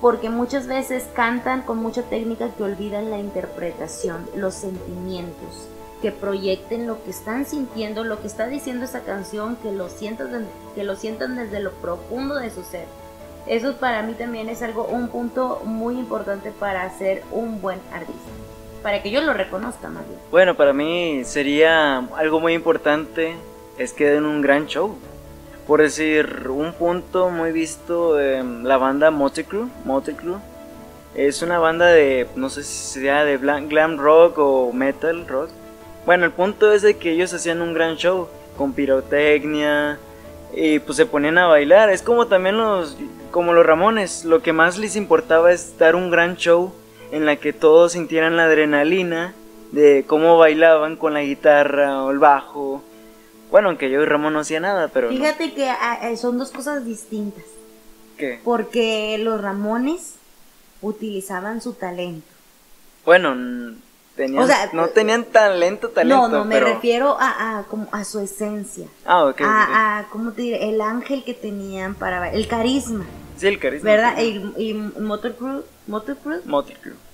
Porque 0.00 0.30
muchas 0.30 0.66
veces 0.66 1.06
cantan 1.14 1.62
con 1.62 1.78
mucha 1.78 2.02
técnica 2.02 2.50
que 2.56 2.62
olvidan 2.62 3.10
la 3.10 3.18
interpretación, 3.18 4.26
los 4.34 4.54
sentimientos. 4.54 5.68
Que 6.02 6.12
proyecten 6.12 6.86
lo 6.86 7.02
que 7.02 7.10
están 7.10 7.46
sintiendo, 7.46 8.04
lo 8.04 8.20
que 8.20 8.26
está 8.26 8.46
diciendo 8.46 8.84
esa 8.84 9.00
canción, 9.00 9.56
que 9.56 9.72
lo 9.72 9.88
sientan, 9.88 10.46
que 10.74 10.84
lo 10.84 10.96
sientan 10.96 11.36
desde 11.36 11.60
lo 11.60 11.72
profundo 11.72 12.36
de 12.36 12.50
su 12.50 12.62
ser. 12.62 12.86
Eso 13.46 13.76
para 13.76 14.02
mí 14.02 14.14
también 14.14 14.48
es 14.48 14.62
algo, 14.62 14.84
un 14.84 15.08
punto 15.08 15.62
muy 15.64 15.98
importante 15.98 16.50
para 16.50 16.88
ser 16.98 17.22
un 17.30 17.60
buen 17.60 17.78
artista. 17.92 18.30
Para 18.82 19.02
que 19.02 19.10
yo 19.10 19.20
lo 19.20 19.32
reconozca 19.32 19.88
más 19.88 20.06
bien. 20.06 20.20
Bueno, 20.30 20.56
para 20.56 20.72
mí 20.72 21.22
sería 21.24 21.98
algo 21.98 22.40
muy 22.40 22.54
importante 22.54 23.34
es 23.78 23.92
que 23.92 24.06
den 24.06 24.24
un 24.24 24.40
gran 24.42 24.66
show. 24.66 24.96
Por 25.66 25.80
decir, 25.80 26.48
un 26.48 26.72
punto 26.72 27.30
muy 27.30 27.50
visto 27.52 28.14
de 28.14 28.42
la 28.44 28.76
banda 28.76 29.10
Motley 29.10 29.44
Crue, 29.44 29.68
es 31.14 31.42
una 31.42 31.58
banda 31.58 31.86
de, 31.86 32.28
no 32.36 32.50
sé 32.50 32.62
si 32.62 33.00
sea 33.00 33.24
de 33.24 33.38
glam 33.38 33.98
rock 33.98 34.38
o 34.38 34.72
metal 34.72 35.26
rock. 35.26 35.50
Bueno, 36.06 36.24
el 36.24 36.32
punto 36.32 36.72
es 36.72 36.82
de 36.82 36.96
que 36.96 37.12
ellos 37.12 37.34
hacían 37.34 37.60
un 37.60 37.74
gran 37.74 37.96
show 37.96 38.28
con 38.56 38.72
pirotecnia 38.72 39.98
y 40.54 40.78
pues 40.78 40.96
se 40.96 41.04
ponían 41.04 41.36
a 41.36 41.46
bailar. 41.46 41.90
Es 41.90 42.00
como 42.00 42.26
también 42.26 42.56
los, 42.56 42.96
como 43.30 43.52
los 43.52 43.66
Ramones, 43.66 44.24
lo 44.24 44.40
que 44.40 44.54
más 44.54 44.78
les 44.78 44.96
importaba 44.96 45.52
es 45.52 45.76
dar 45.76 45.96
un 45.96 46.10
gran 46.10 46.36
show 46.36 46.72
en 47.12 47.26
la 47.26 47.36
que 47.36 47.52
todos 47.52 47.92
sintieran 47.92 48.36
la 48.36 48.44
adrenalina 48.44 49.34
de 49.72 50.04
cómo 50.06 50.38
bailaban 50.38 50.96
con 50.96 51.12
la 51.12 51.22
guitarra 51.22 52.02
o 52.02 52.10
el 52.10 52.18
bajo 52.18 52.82
bueno, 53.50 53.68
aunque 53.68 53.90
yo 53.90 54.02
y 54.02 54.04
Ramón 54.04 54.32
no 54.32 54.40
hacía 54.40 54.60
nada, 54.60 54.88
pero. 54.88 55.08
Fíjate 55.08 55.52
que 55.52 55.68
ah, 55.68 56.10
eh, 56.10 56.16
son 56.16 56.38
dos 56.38 56.50
cosas 56.50 56.84
distintas. 56.84 57.44
¿Qué? 58.18 58.40
Porque 58.42 59.18
los 59.18 59.40
Ramones 59.40 60.14
utilizaban 60.82 61.60
su 61.60 61.74
talento. 61.74 62.26
Bueno, 63.04 63.76
tenían, 64.16 64.48
no 64.72 64.88
tenían 64.88 65.24
talento, 65.24 65.90
talento. 65.90 66.28
No, 66.28 66.38
no, 66.38 66.44
me 66.44 66.58
refiero 66.58 67.16
a, 67.20 67.58
a, 67.58 67.62
como 67.64 67.88
a 67.92 68.04
su 68.04 68.18
esencia. 68.20 68.88
Ah, 69.04 69.26
ok. 69.26 69.42
A, 69.42 69.98
a, 69.98 70.08
¿cómo 70.08 70.32
te 70.32 70.42
diré? 70.42 70.68
El 70.68 70.80
ángel 70.80 71.22
que 71.24 71.34
tenían 71.34 71.94
para. 71.94 72.32
El 72.32 72.48
carisma. 72.48 73.06
Sí, 73.36 73.46
el 73.46 73.58
carisma. 73.58 73.90
¿Verdad? 73.90 74.18
Y, 74.18 74.52
y 74.56 74.74
Motor 74.74 75.36
Crew. 75.36 75.62
Motor 75.86 76.16
Crew. 76.16 76.40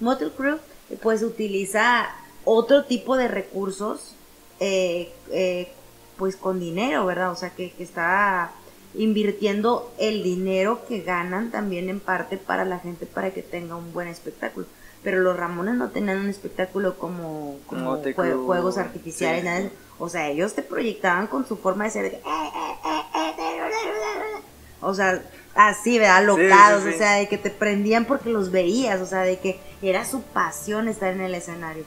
Motor 0.00 0.32
Crew. 0.32 0.58
pues 1.02 1.22
utiliza 1.22 2.08
otro 2.44 2.84
tipo 2.84 3.16
de 3.16 3.28
recursos. 3.28 4.14
Eh, 4.60 5.12
eh, 5.30 5.72
pues 6.16 6.36
con 6.36 6.60
dinero, 6.60 7.04
¿verdad? 7.04 7.32
O 7.32 7.34
sea, 7.34 7.50
que, 7.50 7.72
está 7.78 8.52
invirtiendo 8.94 9.92
el 9.98 10.22
dinero 10.22 10.84
que 10.86 11.00
ganan 11.00 11.50
también 11.50 11.88
en 11.88 11.98
parte 11.98 12.36
para 12.36 12.64
la 12.64 12.78
gente 12.78 13.06
para 13.06 13.30
que 13.32 13.42
tenga 13.42 13.74
un 13.74 13.92
buen 13.92 14.06
espectáculo. 14.06 14.66
Pero 15.02 15.20
los 15.20 15.36
Ramones 15.36 15.74
no 15.74 15.90
tenían 15.90 16.18
un 16.18 16.28
espectáculo 16.28 16.96
como, 16.96 17.56
como 17.66 18.00
juegos 18.46 18.78
artificiales, 18.78 19.44
nada. 19.44 19.70
O 19.98 20.08
sea, 20.08 20.28
ellos 20.28 20.54
te 20.54 20.62
proyectaban 20.62 21.26
con 21.26 21.46
su 21.46 21.56
forma 21.56 21.84
de 21.84 21.90
ser. 21.90 22.20
o 24.80 24.94
sea, 24.94 25.22
así, 25.54 25.98
¿verdad? 25.98 26.24
Locados, 26.24 26.84
o 26.84 26.96
sea, 26.96 27.14
de 27.16 27.28
que 27.28 27.38
te 27.38 27.50
prendían 27.50 28.04
porque 28.04 28.30
los 28.30 28.50
veías, 28.50 29.00
o 29.00 29.06
sea, 29.06 29.20
de 29.20 29.38
que 29.38 29.60
era 29.80 30.04
su 30.04 30.22
pasión 30.22 30.88
estar 30.88 31.12
en 31.12 31.20
el 31.20 31.34
escenario. 31.34 31.84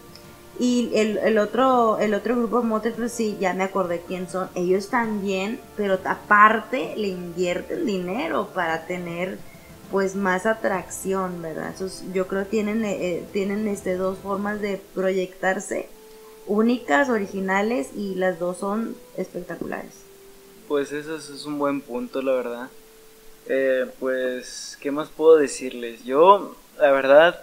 Y 0.58 0.92
el, 0.96 1.18
el, 1.18 1.38
otro 1.38 2.00
el 2.00 2.14
otro 2.14 2.38
grupo 2.38 2.64
Motley 2.64 3.10
sí, 3.10 3.38
ya 3.40 3.54
me 3.54 3.66
acordé 3.66 4.02
quién 4.08 4.30
son. 4.30 4.50
Ellos 4.56 4.90
también, 4.90 5.60
pero 5.76 6.00
aparte 6.06 6.94
le 6.96 7.10
invierten 7.10 7.86
dinero 7.86 8.50
para 8.54 8.86
tener 8.86 9.38
pues 9.92 10.16
más 10.16 10.46
atracción, 10.46 11.42
¿verdad? 11.42 11.74
yo 12.14 12.28
creo 12.28 12.46
tienen, 12.46 12.86
eh, 12.86 12.98
eh, 13.00 13.26
tienen 13.34 13.68
este, 13.68 13.96
dos 13.96 14.18
formas 14.20 14.62
de 14.62 14.82
proyectarse 14.94 15.90
únicas, 16.48 17.10
originales 17.10 17.90
y 17.96 18.16
las 18.16 18.40
dos 18.40 18.58
son 18.58 18.96
espectaculares. 19.18 19.94
Pues 20.68 20.92
eso, 20.92 21.16
es 21.16 21.46
un 21.46 21.60
buen 21.60 21.82
punto, 21.82 22.22
la 22.22 22.34
verdad. 22.34 22.70
Eh, 23.48 23.86
pues, 24.00 24.78
¿qué 24.82 24.92
más 24.92 25.10
puedo 25.10 25.38
decirles? 25.38 26.04
Yo, 26.04 26.56
la 26.80 26.92
verdad, 26.92 27.40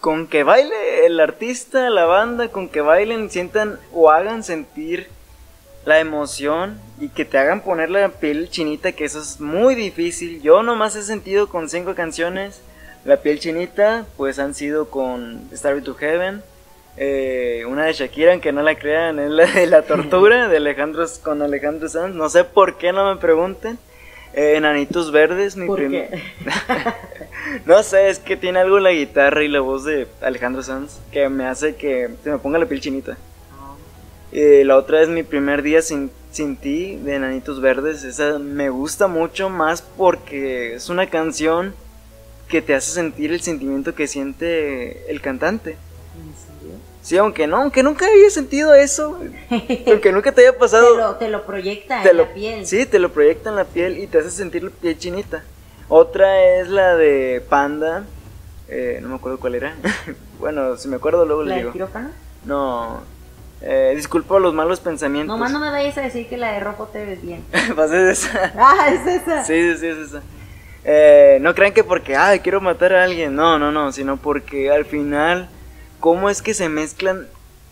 con 0.00 0.26
que 0.26 0.44
baile 0.44 1.06
el 1.06 1.18
artista, 1.20 1.90
la 1.90 2.04
banda, 2.04 2.48
con 2.48 2.68
que 2.68 2.80
bailen, 2.80 3.30
sientan 3.30 3.78
o 3.92 4.10
hagan 4.10 4.44
sentir 4.44 5.08
la 5.84 6.00
emoción 6.00 6.78
y 7.00 7.08
que 7.08 7.24
te 7.24 7.38
hagan 7.38 7.62
poner 7.62 7.90
la 7.90 8.08
piel 8.08 8.48
chinita, 8.50 8.92
que 8.92 9.04
eso 9.04 9.20
es 9.20 9.40
muy 9.40 9.74
difícil. 9.74 10.40
Yo 10.42 10.62
nomás 10.62 10.96
he 10.96 11.02
sentido 11.02 11.48
con 11.48 11.68
cinco 11.68 11.94
canciones 11.94 12.60
la 13.04 13.16
piel 13.16 13.40
chinita, 13.40 14.06
pues 14.16 14.38
han 14.38 14.54
sido 14.54 14.88
con 14.88 15.48
Starry 15.52 15.82
to 15.82 15.94
Heaven, 15.94 16.42
eh, 16.96 17.64
una 17.66 17.86
de 17.86 17.94
Shakira, 17.94 18.32
aunque 18.32 18.52
no 18.52 18.62
la 18.62 18.76
crean, 18.76 19.18
es 19.18 19.30
la 19.30 19.46
de 19.46 19.66
La 19.66 19.82
Tortura, 19.86 20.48
de 20.48 20.58
Alejandro, 20.58 21.04
con 21.22 21.42
Alejandro 21.42 21.88
Sanz. 21.88 22.14
No 22.14 22.28
sé 22.28 22.44
por 22.44 22.78
qué, 22.78 22.92
no 22.92 23.12
me 23.12 23.20
pregunten. 23.20 23.78
Eh, 24.34 24.54
Enanitos 24.56 25.10
Verdes, 25.10 25.56
mi 25.56 25.68
primer. 25.74 26.22
no 27.66 27.82
sé, 27.82 28.08
es 28.08 28.18
que 28.18 28.36
tiene 28.36 28.60
algo 28.60 28.78
la 28.78 28.92
guitarra 28.92 29.42
y 29.42 29.48
la 29.48 29.60
voz 29.60 29.84
de 29.84 30.06
Alejandro 30.22 30.62
Sanz 30.62 31.00
que 31.10 31.28
me 31.28 31.44
hace 31.44 31.74
que 31.74 32.08
se 32.22 32.30
me 32.30 32.38
ponga 32.38 32.58
la 32.58 32.66
piel 32.66 32.80
chinita. 32.80 33.18
Eh, 34.32 34.64
la 34.64 34.76
otra 34.76 35.02
es 35.02 35.08
mi 35.08 35.22
primer 35.22 35.62
día 35.62 35.82
sin, 35.82 36.10
sin 36.30 36.56
ti, 36.56 36.96
de 36.96 37.16
Enanitos 37.16 37.60
Verdes. 37.60 38.02
Esa 38.02 38.38
me 38.38 38.70
gusta 38.70 39.06
mucho 39.06 39.50
más 39.50 39.82
porque 39.82 40.74
es 40.74 40.88
una 40.88 41.08
canción 41.08 41.74
que 42.48 42.62
te 42.62 42.74
hace 42.74 42.92
sentir 42.92 43.32
el 43.32 43.42
sentimiento 43.42 43.94
que 43.94 44.06
siente 44.06 45.10
el 45.10 45.20
cantante. 45.20 45.76
Sí, 47.02 47.16
aunque 47.16 47.46
no, 47.46 47.56
aunque 47.56 47.82
nunca 47.82 48.06
había 48.06 48.30
sentido 48.30 48.74
eso, 48.74 49.18
aunque 49.86 50.12
nunca 50.12 50.32
te 50.32 50.42
haya 50.42 50.56
pasado. 50.56 51.16
Te 51.16 51.28
lo, 51.28 51.44
proyecta 51.44 52.02
en 52.02 52.16
la 52.16 52.32
piel. 52.32 52.66
Sí, 52.66 52.86
te 52.86 52.98
lo 52.98 53.12
proyecta 53.12 53.50
en 53.50 53.56
la 53.56 53.64
piel 53.64 53.98
y 53.98 54.06
te 54.06 54.18
hace 54.18 54.30
sentir 54.30 54.62
la 54.62 54.70
piel 54.70 54.98
chinita. 54.98 55.42
Otra 55.88 56.60
es 56.60 56.68
la 56.68 56.94
de 56.96 57.42
Panda, 57.48 58.04
eh, 58.68 59.00
no 59.02 59.08
me 59.08 59.16
acuerdo 59.16 59.40
cuál 59.40 59.56
era. 59.56 59.74
bueno, 60.38 60.76
si 60.76 60.88
me 60.88 60.96
acuerdo 60.96 61.26
luego 61.26 61.42
le 61.42 61.56
digo. 61.56 61.66
¿La 61.66 61.72
quirófano? 61.72 62.10
No, 62.44 63.02
eh, 63.62 63.92
disculpo 63.94 64.38
los 64.38 64.54
malos 64.54 64.80
pensamientos. 64.80 65.36
Nomás 65.36 65.52
no 65.52 65.60
me 65.60 65.70
vayas 65.70 65.96
a 65.98 66.02
decir 66.02 66.28
que 66.28 66.36
la 66.36 66.52
de 66.52 66.60
rojo 66.60 66.86
te 66.86 67.04
ves 67.04 67.22
bien. 67.22 67.44
pues 67.74 67.92
es 67.92 68.24
esa. 68.24 68.52
Ah, 68.56 68.88
es 68.88 69.06
esa. 69.06 69.44
Sí, 69.44 69.76
sí, 69.76 69.86
es 69.86 69.98
esa. 69.98 70.22
Eh, 70.84 71.38
no 71.40 71.54
crean 71.54 71.72
que 71.72 71.84
porque, 71.84 72.16
ay, 72.16 72.40
quiero 72.40 72.60
matar 72.60 72.92
a 72.92 73.04
alguien. 73.04 73.34
No, 73.34 73.58
no, 73.58 73.70
no, 73.70 73.92
sino 73.92 74.16
porque 74.16 74.70
al 74.70 74.84
final 74.84 75.48
cómo 76.00 76.28
es 76.28 76.42
que 76.42 76.54
se 76.54 76.68
mezclan 76.68 77.28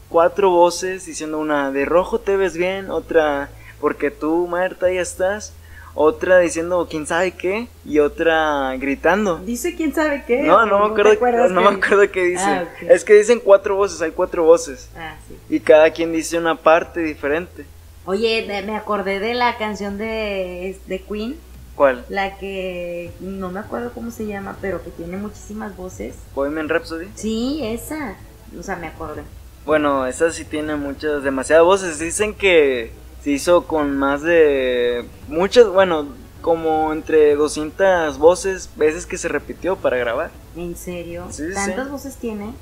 cuatro 0.08 0.50
voces 0.50 1.06
diciendo 1.06 1.38
una 1.38 1.72
de 1.72 1.84
rojo 1.84 2.20
te 2.20 2.36
ves 2.36 2.56
bien, 2.56 2.90
otra 2.90 3.50
porque 3.80 4.10
tú 4.10 4.46
Marta 4.46 4.92
ya 4.92 5.00
estás, 5.00 5.54
otra 5.94 6.38
diciendo 6.38 6.86
quién 6.90 7.06
sabe 7.06 7.32
qué 7.32 7.68
y 7.84 7.98
otra 7.98 8.76
gritando. 8.76 9.38
Dice 9.38 9.74
quién 9.74 9.94
sabe 9.94 10.24
qué. 10.26 10.42
No, 10.42 10.64
no, 10.66 10.88
me 10.88 11.10
acuerdo, 11.10 11.48
no 11.48 11.60
me 11.62 11.76
acuerdo 11.76 12.10
qué 12.10 12.24
dice. 12.24 12.44
Ah, 12.44 12.68
es 12.88 13.04
que 13.04 13.14
dicen 13.14 13.40
cuatro 13.42 13.76
voces, 13.76 14.00
hay 14.00 14.12
cuatro 14.12 14.44
voces. 14.44 14.90
Ah, 14.96 15.16
sí. 15.26 15.36
Y 15.48 15.60
cada 15.60 15.90
quien 15.90 16.12
dice 16.12 16.38
una 16.38 16.54
parte 16.56 17.00
diferente. 17.00 17.64
Oye, 18.06 18.46
me 18.66 18.76
acordé 18.76 19.20
de 19.20 19.34
la 19.34 19.56
canción 19.58 19.98
de, 19.98 20.78
de 20.86 20.98
Queen. 21.00 21.36
¿Cuál? 21.76 22.04
La 22.08 22.36
que 22.36 23.12
no 23.20 23.50
me 23.50 23.60
acuerdo 23.60 23.92
cómo 23.92 24.10
se 24.10 24.26
llama, 24.26 24.56
pero 24.60 24.82
que 24.82 24.90
tiene 24.90 25.16
muchísimas 25.16 25.76
voces. 25.76 26.16
Bohemian 26.34 26.68
Rhapsody. 26.68 27.08
Sí, 27.14 27.60
esa. 27.62 28.16
O 28.58 28.62
sea, 28.62 28.76
me 28.76 28.88
acordé. 28.88 29.22
Bueno, 29.64 30.06
esa 30.06 30.30
sí 30.32 30.44
tiene 30.44 30.76
muchas, 30.76 31.22
demasiadas 31.22 31.64
voces. 31.64 31.98
Dicen 31.98 32.34
que 32.34 32.92
se 33.22 33.30
hizo 33.30 33.66
con 33.66 33.96
más 33.96 34.22
de 34.22 35.04
muchas, 35.28 35.68
bueno, 35.68 36.06
como 36.40 36.92
entre 36.92 37.34
200 37.34 38.18
voces, 38.18 38.70
veces 38.76 39.06
que 39.06 39.18
se 39.18 39.28
repitió 39.28 39.76
para 39.76 39.96
grabar. 39.98 40.30
¿En 40.56 40.76
serio? 40.76 41.26
¿Tantas 41.54 41.90
voces 41.90 42.16
tiene? 42.16 42.52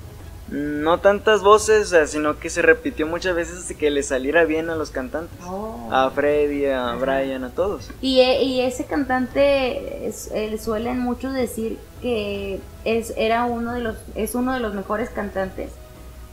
No 0.50 0.98
tantas 0.98 1.42
voces, 1.42 1.94
sino 2.06 2.38
que 2.38 2.48
se 2.48 2.62
repitió 2.62 3.06
muchas 3.06 3.36
veces 3.36 3.58
hasta 3.58 3.74
que 3.74 3.90
le 3.90 4.02
saliera 4.02 4.46
bien 4.46 4.70
a 4.70 4.76
los 4.76 4.90
cantantes. 4.90 5.38
Oh. 5.46 5.88
A 5.92 6.10
Freddy, 6.10 6.64
a 6.64 6.94
Brian, 6.94 7.44
a 7.44 7.50
todos. 7.50 7.90
Y, 8.00 8.20
e, 8.20 8.42
y 8.42 8.62
ese 8.62 8.86
cantante 8.86 10.06
es, 10.06 10.30
suelen 10.62 11.00
muchos 11.00 11.34
decir 11.34 11.78
que 12.00 12.60
es, 12.86 13.12
era 13.18 13.44
uno 13.44 13.74
de 13.74 13.80
los, 13.80 13.96
es 14.14 14.34
uno 14.34 14.54
de 14.54 14.60
los 14.60 14.72
mejores 14.74 15.10
cantantes, 15.10 15.70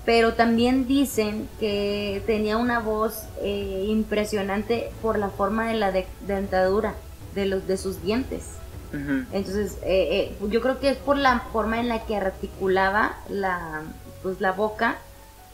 pero 0.05 0.33
también 0.35 0.87
dicen 0.87 1.49
que 1.59 2.21
tenía 2.25 2.57
una 2.57 2.79
voz 2.79 3.23
eh, 3.41 3.85
impresionante 3.87 4.91
por 5.01 5.17
la 5.17 5.29
forma 5.29 5.67
de 5.67 5.73
la 5.73 5.91
dentadura, 6.27 6.93
de, 7.33 7.45
los, 7.45 7.67
de 7.67 7.77
sus 7.77 8.01
dientes. 8.01 8.43
Entonces, 9.33 9.77
eh, 9.83 10.31
eh, 10.39 10.47
yo 10.49 10.61
creo 10.61 10.79
que 10.79 10.87
es 10.87 10.95
por 10.95 11.17
la 11.17 11.41
forma 11.51 11.81
en 11.81 11.89
la 11.89 12.05
que 12.05 12.15
articulaba 12.15 13.17
la, 13.27 13.83
pues 14.23 14.39
la 14.39 14.53
boca. 14.53 14.97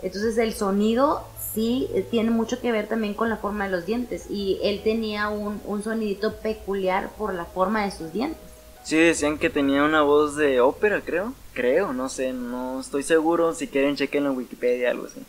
Entonces 0.04 0.38
el 0.38 0.54
sonido 0.54 1.24
sí 1.54 1.88
eh, 1.96 2.06
tiene 2.10 2.30
mucho 2.30 2.62
que 2.62 2.72
ver 2.72 2.88
también 2.88 3.16
con 3.16 3.30
la 3.30 3.38
forma 3.38 3.66
de 3.66 3.72
los 3.72 3.88
dientes. 3.88 4.28
Y 4.30 4.60
él 4.62 4.82
tenía 4.84 5.30
un, 5.30 5.60
un 5.66 5.82
sonidito 5.82 6.36
peculiar 6.36 7.10
por 7.18 7.34
la 7.34 7.46
forma 7.46 7.84
de 7.84 7.92
sus 7.92 8.14
dientes. 8.14 8.42
Sí, 8.84 8.98
decían 8.98 9.40
que 9.40 9.50
tenía 9.50 9.84
una 9.84 10.04
voz 10.04 10.36
de 10.36 10.62
ópera, 10.62 11.02
creo. 11.02 11.34
Creo, 11.54 11.94
no 11.94 12.10
sé, 12.10 12.34
no 12.34 12.80
estoy 12.80 13.04
seguro. 13.04 13.54
Si 13.54 13.68
quieren, 13.68 13.96
chequen 13.96 14.26
en 14.26 14.38
Wikipedia, 14.38 14.92
algo 14.92 15.06
así. 15.06 15.22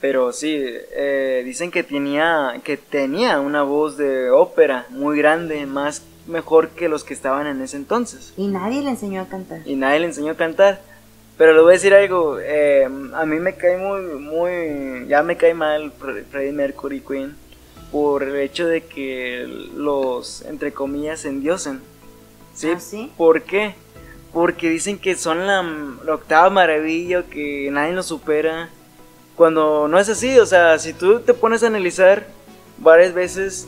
Pero 0.00 0.32
sí, 0.32 0.56
eh, 0.58 1.42
dicen 1.44 1.70
que 1.70 1.84
tenía, 1.84 2.60
que 2.64 2.76
tenía 2.76 3.38
una 3.40 3.62
voz 3.62 3.96
de 3.96 4.30
ópera 4.30 4.86
muy 4.90 5.16
grande, 5.16 5.64
más 5.66 6.02
mejor 6.26 6.70
que 6.70 6.88
los 6.88 7.04
que 7.04 7.14
estaban 7.14 7.46
en 7.46 7.60
ese 7.60 7.76
entonces. 7.76 8.32
Y 8.36 8.48
nadie 8.48 8.82
le 8.82 8.90
enseñó 8.90 9.22
a 9.22 9.28
cantar. 9.28 9.60
Y 9.64 9.76
nadie 9.76 10.00
le 10.00 10.06
enseñó 10.06 10.32
a 10.32 10.36
cantar. 10.36 10.80
Pero 11.38 11.54
le 11.54 11.62
voy 11.62 11.70
a 11.70 11.72
decir 11.74 11.94
algo, 11.94 12.38
eh, 12.40 12.84
a 12.84 13.26
mí 13.26 13.36
me 13.40 13.54
cae 13.54 13.76
muy, 13.76 14.02
muy, 14.20 15.08
ya 15.08 15.22
me 15.22 15.36
cae 15.36 15.54
mal 15.54 15.92
Freddie 15.92 16.52
Mercury 16.52 17.00
Queen 17.00 17.36
por 17.90 18.22
el 18.22 18.36
hecho 18.36 18.66
de 18.66 18.84
que 18.84 19.46
los, 19.74 20.42
entre 20.42 20.72
comillas, 20.72 21.24
endiosen. 21.24 21.80
¿Sí? 22.54 22.70
¿Ah, 22.74 22.80
sí? 22.80 23.12
¿Por 23.16 23.42
qué? 23.42 23.74
Porque 24.32 24.70
dicen 24.70 24.98
que 24.98 25.14
son 25.16 25.46
la, 25.46 25.62
la 26.04 26.14
octava 26.14 26.48
maravilla, 26.50 27.22
que 27.24 27.68
nadie 27.70 27.92
lo 27.92 28.02
supera. 28.02 28.70
Cuando 29.36 29.88
no 29.88 29.98
es 29.98 30.08
así, 30.08 30.38
o 30.38 30.46
sea, 30.46 30.78
si 30.78 30.92
tú 30.92 31.20
te 31.20 31.34
pones 31.34 31.62
a 31.62 31.66
analizar 31.66 32.26
varias 32.78 33.12
veces, 33.14 33.66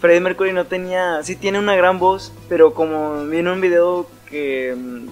Freddie 0.00 0.20
Mercury 0.20 0.52
no 0.52 0.66
tenía, 0.66 1.22
sí 1.22 1.36
tiene 1.36 1.58
una 1.58 1.76
gran 1.76 1.98
voz, 1.98 2.32
pero 2.48 2.74
como 2.74 3.24
vi 3.26 3.38
en 3.38 3.48
un 3.48 3.60
video 3.60 4.06
que 4.28 4.74
mm, 4.76 5.06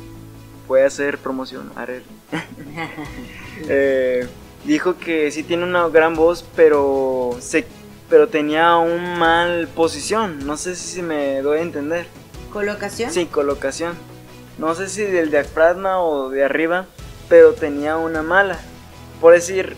puede 0.67 0.85
hacer 0.85 1.19
promoción, 1.19 1.73
a 1.77 1.87
ver, 1.87 2.03
eh, 3.69 4.27
dijo 4.65 4.99
que 4.99 5.31
sí 5.31 5.43
tiene 5.43 5.65
una 5.65 5.89
gran 5.89 6.15
voz, 6.15 6.45
pero 6.55 7.37
se, 7.41 7.67
pero 8.09 8.29
tenía 8.29 8.77
un 8.77 9.19
mal 9.19 9.69
posición, 9.69 10.47
no 10.47 10.57
sé 10.57 10.77
si 10.77 11.03
me 11.03 11.41
doy 11.41 11.59
a 11.59 11.63
entender. 11.63 12.07
¿Colocación? 12.53 13.11
Sí, 13.11 13.27
colocación. 13.27 13.95
No 14.59 14.75
sé 14.75 14.89
si 14.89 15.03
del 15.03 15.31
diafragma 15.31 16.01
o 16.03 16.31
de 16.31 16.45
arriba, 16.45 16.87
pero 17.29 17.55
tenía 17.55 17.97
una 17.97 18.23
mala. 18.23 18.59
Por 19.21 19.33
decir, 19.33 19.77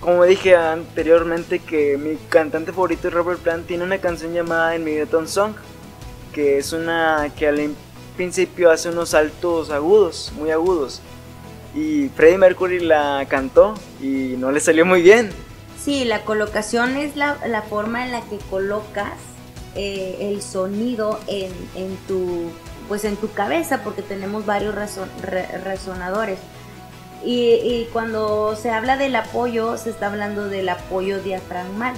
como 0.00 0.24
dije 0.24 0.56
anteriormente, 0.56 1.58
que 1.58 1.96
mi 1.96 2.16
cantante 2.28 2.72
favorito 2.72 3.10
Robert 3.10 3.40
Plant 3.40 3.66
tiene 3.66 3.84
una 3.84 3.98
canción 3.98 4.32
llamada 4.32 4.74
El 4.74 4.82
Midleton 4.82 5.28
Song, 5.28 5.52
que 6.32 6.58
es 6.58 6.72
una 6.72 7.32
que 7.36 7.48
al 7.48 7.74
principio 8.16 8.70
hace 8.70 8.90
unos 8.90 9.10
saltos 9.10 9.70
agudos, 9.70 10.32
muy 10.36 10.50
agudos. 10.50 11.00
Y 11.74 12.08
Freddie 12.10 12.38
Mercury 12.38 12.80
la 12.80 13.26
cantó 13.28 13.74
y 14.00 14.34
no 14.38 14.50
le 14.50 14.60
salió 14.60 14.84
muy 14.84 15.02
bien. 15.02 15.30
Sí, 15.82 16.04
la 16.04 16.24
colocación 16.24 16.96
es 16.96 17.16
la, 17.16 17.38
la 17.46 17.62
forma 17.62 18.04
en 18.04 18.12
la 18.12 18.20
que 18.22 18.38
colocas 18.50 19.12
eh, 19.74 20.16
el 20.32 20.42
sonido 20.42 21.20
en, 21.28 21.52
en, 21.76 21.96
tu 22.08 22.50
pues 22.88 23.04
en 23.04 23.16
tu 23.16 23.30
cabeza 23.32 23.82
porque 23.84 24.02
tenemos 24.02 24.46
varios 24.46 24.74
razon, 24.74 25.08
re, 25.22 25.46
resonadores. 25.58 26.38
Y, 27.24 27.54
y, 27.54 27.88
cuando 27.92 28.54
se 28.54 28.70
habla 28.70 28.96
del 28.96 29.16
apoyo 29.16 29.76
se 29.76 29.90
está 29.90 30.06
hablando 30.06 30.48
del 30.48 30.68
apoyo 30.68 31.20
diafragmal 31.20 31.96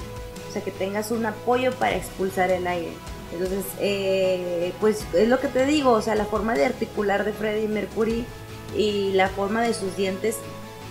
o 0.51 0.53
sea 0.53 0.63
que 0.63 0.73
tengas 0.73 1.11
un 1.13 1.27
apoyo 1.27 1.73
para 1.73 1.97
expulsar 1.97 2.51
el 2.51 2.67
aire. 2.67 2.93
Entonces 3.33 3.65
eh, 3.79 4.73
pues 4.81 5.07
es 5.15 5.29
lo 5.29 5.39
que 5.39 5.47
te 5.47 5.65
digo 5.65 5.93
o 5.93 6.03
sea 6.03 6.17
la 6.17 6.25
forma 6.25 6.55
de 6.55 6.65
articular 6.65 7.25
de 7.25 7.33
Freddie 7.33 7.69
Mercury 7.69 8.25
y 8.77 9.13
la 9.13 9.29
forma 9.29 9.63
de 9.63 9.75
sus 9.75 9.97
dientes 9.97 10.37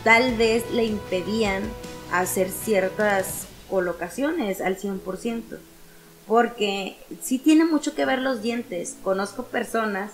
tal 0.06 0.36
vez 0.38 0.64
le 0.72 0.86
impedían 0.86 1.64
hacer 2.12 2.50
ciertas 2.50 3.48
colocaciones 3.70 4.62
al 4.62 4.78
100% 4.78 5.58
porque 6.30 6.96
sí 7.24 7.40
tiene 7.40 7.66
mucho 7.66 7.96
que 7.96 8.06
ver 8.06 8.20
los 8.20 8.44
dientes. 8.44 8.96
Conozco 9.04 9.46
personas 9.46 10.12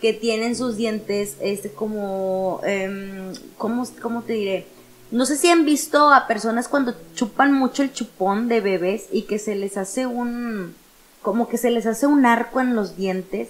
que 0.00 0.14
tienen 0.14 0.56
sus 0.56 0.76
dientes 0.76 1.36
este 1.40 1.70
como 1.70 2.60
eh, 2.64 3.34
¿cómo, 3.58 3.86
¿cómo 4.00 4.22
te 4.22 4.32
diré? 4.32 4.66
No 5.10 5.26
sé 5.26 5.36
si 5.36 5.50
han 5.50 5.66
visto 5.66 6.08
a 6.08 6.26
personas 6.26 6.68
cuando 6.68 6.94
chupan 7.14 7.52
mucho 7.52 7.82
el 7.82 7.92
chupón 7.92 8.48
de 8.48 8.62
bebés 8.62 9.08
y 9.12 9.22
que 9.22 9.38
se 9.38 9.56
les 9.56 9.76
hace 9.76 10.06
un 10.06 10.74
como 11.20 11.48
que 11.48 11.58
se 11.58 11.70
les 11.70 11.84
hace 11.84 12.06
un 12.06 12.24
arco 12.24 12.60
en 12.60 12.74
los 12.74 12.96
dientes. 12.96 13.48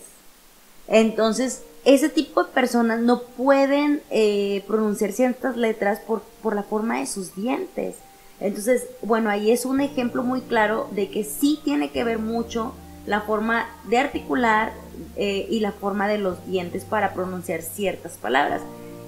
Entonces, 0.89 1.63
ese 1.85 2.09
tipo 2.09 2.43
de 2.43 2.51
personas 2.51 2.99
no 2.99 3.23
pueden 3.23 4.03
eh, 4.11 4.65
pronunciar 4.67 5.13
ciertas 5.13 5.57
letras 5.57 6.01
por, 6.01 6.23
por 6.43 6.57
la 6.57 6.65
forma 6.65 6.99
de 6.99 7.07
sus 7.07 7.37
dientes. 7.37 7.95
Entonces, 8.41 8.87
bueno, 9.03 9.31
ahí 9.31 9.51
es 9.51 9.65
un 9.65 9.81
ejemplo 9.81 10.23
muy 10.23 10.41
claro 10.43 10.89
de 10.93 11.09
que 11.09 11.25
sí 11.25 11.61
tiene 11.65 11.91
que 11.91 12.05
ver 12.05 12.19
mucho 12.19 12.75
la 13.07 13.23
forma 13.23 13.67
de 13.89 13.99
articular 13.99 14.73
eh, 15.17 15.47
y 15.51 15.61
la 15.61 15.73
forma 15.73 16.09
de 16.09 16.19
los 16.19 16.45
dientes 16.47 16.85
para 16.85 17.15
pronunciar 17.15 17.63
ciertas 17.63 18.13
palabras. 18.13 18.61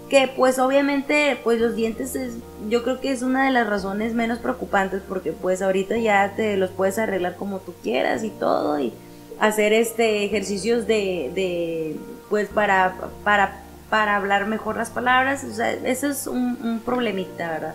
Que 0.09 0.29
pues 0.35 0.59
obviamente 0.59 1.39
pues 1.45 1.61
los 1.61 1.77
dientes 1.77 2.17
es, 2.17 2.35
yo 2.69 2.83
creo 2.83 3.01
que 3.01 3.13
es 3.13 3.23
una 3.23 3.45
de 3.45 3.53
las 3.53 3.69
razones 3.69 4.15
menos 4.15 4.39
preocupantes 4.39 5.03
porque 5.09 5.31
pues 5.31 5.63
ahorita 5.63 5.99
ya 5.99 6.35
te 6.35 6.57
los 6.57 6.71
puedes 6.71 6.99
arreglar 6.99 7.37
como 7.37 7.61
tú 7.61 7.75
quieras 7.83 8.25
y 8.25 8.31
todo 8.31 8.81
y 8.81 8.93
hacer 9.39 9.73
este 9.73 10.25
ejercicios 10.25 10.89
de, 10.89 11.31
de 11.35 11.97
pues 12.29 12.49
para, 12.49 12.95
para, 13.23 13.63
para 13.89 14.17
hablar 14.17 14.47
mejor 14.47 14.77
las 14.77 14.91
palabras, 14.91 15.45
o 15.45 15.53
sea, 15.53 15.73
eso 15.73 16.09
es 16.09 16.27
un, 16.27 16.59
un 16.63 16.81
problemita, 16.81 17.49
¿verdad? 17.49 17.75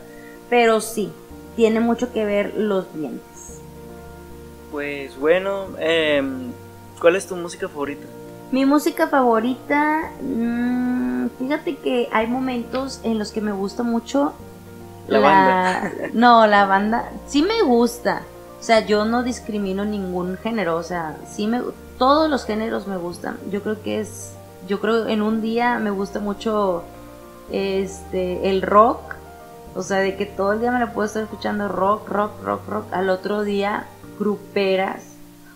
Pero 0.49 0.81
sí, 0.81 1.11
tiene 1.55 1.79
mucho 1.79 2.11
que 2.11 2.25
ver 2.25 2.53
los 2.57 2.93
dientes. 2.93 3.61
Pues 4.71 5.17
bueno, 5.17 5.67
eh, 5.79 6.21
¿cuál 6.99 7.15
es 7.15 7.27
tu 7.27 7.35
música 7.35 7.67
favorita? 7.67 8.05
Mi 8.51 8.65
música 8.65 9.07
favorita, 9.07 10.11
mmm, 10.21 11.27
fíjate 11.39 11.77
que 11.77 12.09
hay 12.11 12.27
momentos 12.27 12.99
en 13.03 13.17
los 13.17 13.31
que 13.31 13.41
me 13.41 13.51
gusta 13.51 13.83
mucho 13.83 14.33
la, 15.07 15.19
la 15.19 15.27
banda. 15.27 15.91
No, 16.13 16.47
la 16.47 16.65
banda 16.65 17.09
sí 17.27 17.41
me 17.41 17.63
gusta. 17.63 18.21
O 18.59 18.63
sea, 18.63 18.85
yo 18.85 19.05
no 19.05 19.23
discrimino 19.23 19.85
ningún 19.85 20.37
género, 20.37 20.77
o 20.77 20.83
sea, 20.83 21.17
sí 21.27 21.47
me 21.47 21.61
todos 21.97 22.29
los 22.29 22.45
géneros 22.45 22.87
me 22.87 22.97
gustan. 22.97 23.37
Yo 23.51 23.61
creo 23.61 23.81
que 23.81 23.99
es 23.99 24.33
yo 24.67 24.81
creo 24.81 25.07
en 25.07 25.21
un 25.21 25.41
día 25.41 25.79
me 25.79 25.91
gusta 25.91 26.19
mucho 26.19 26.83
este 27.51 28.49
el 28.49 28.61
rock 28.61 29.14
o 29.75 29.83
sea, 29.83 29.97
de 29.97 30.15
que 30.15 30.25
todo 30.25 30.53
el 30.53 30.61
día 30.61 30.71
me 30.71 30.79
la 30.79 30.93
puedo 30.93 31.05
estar 31.05 31.21
escuchando 31.21 31.67
rock, 31.67 32.07
rock, 32.07 32.31
rock, 32.43 32.67
rock. 32.67 32.85
Al 32.93 33.09
otro 33.09 33.43
día, 33.43 33.85
gruperas. 34.17 35.03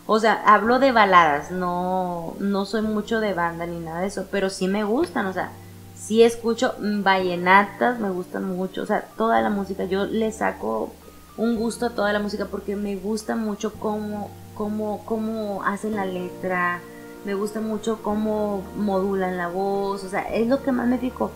O 0.06 0.20
sea, 0.20 0.44
hablo 0.46 0.80
de 0.80 0.92
baladas, 0.92 1.52
no, 1.52 2.34
no 2.40 2.66
soy 2.66 2.82
mucho 2.82 3.20
de 3.20 3.34
banda 3.34 3.66
ni 3.66 3.80
nada 3.80 4.02
de 4.02 4.08
eso, 4.08 4.26
pero 4.32 4.50
sí 4.50 4.68
me 4.68 4.84
gustan, 4.84 5.28
o 5.28 5.34
sea, 5.34 5.52
sí 5.96 6.24
escucho 6.24 6.74
vallenatas, 6.80 8.00
me 8.00 8.10
gustan 8.10 8.46
mucho, 8.46 8.82
o 8.82 8.86
sea, 8.88 9.06
toda 9.16 9.40
la 9.42 9.52
música, 9.52 9.86
yo 9.86 10.06
le 10.06 10.32
saco 10.32 10.92
un 11.38 11.58
gusto 11.58 11.86
a 11.86 11.90
toda 11.92 12.12
la 12.12 12.18
música 12.20 12.46
porque 12.46 12.76
me 12.76 12.96
gusta 12.96 13.36
mucho 13.36 13.72
cómo, 13.74 14.32
cómo, 14.56 15.06
cómo 15.06 15.64
hacen 15.64 15.96
la 15.96 16.06
letra, 16.06 16.82
me 17.24 17.36
gusta 17.36 17.62
mucho 17.62 18.02
cómo 18.02 18.64
modulan 18.78 19.38
la 19.38 19.48
voz, 19.48 20.04
o 20.04 20.10
sea, 20.10 20.22
es 20.22 20.48
lo 20.48 20.64
que 20.64 20.72
más 20.72 20.88
me 20.88 20.98
fijo 20.98 21.30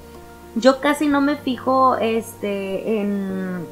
yo 0.56 0.80
casi 0.82 1.08
no 1.08 1.22
me 1.22 1.36
fijo 1.36 1.98
este 1.98 3.00
en 3.00 3.66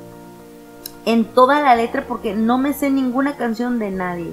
en 1.05 1.25
toda 1.25 1.61
la 1.61 1.75
letra 1.75 2.05
porque 2.07 2.33
no 2.33 2.57
me 2.57 2.73
sé 2.73 2.89
ninguna 2.89 3.35
canción 3.35 3.79
de 3.79 3.91
nadie. 3.91 4.31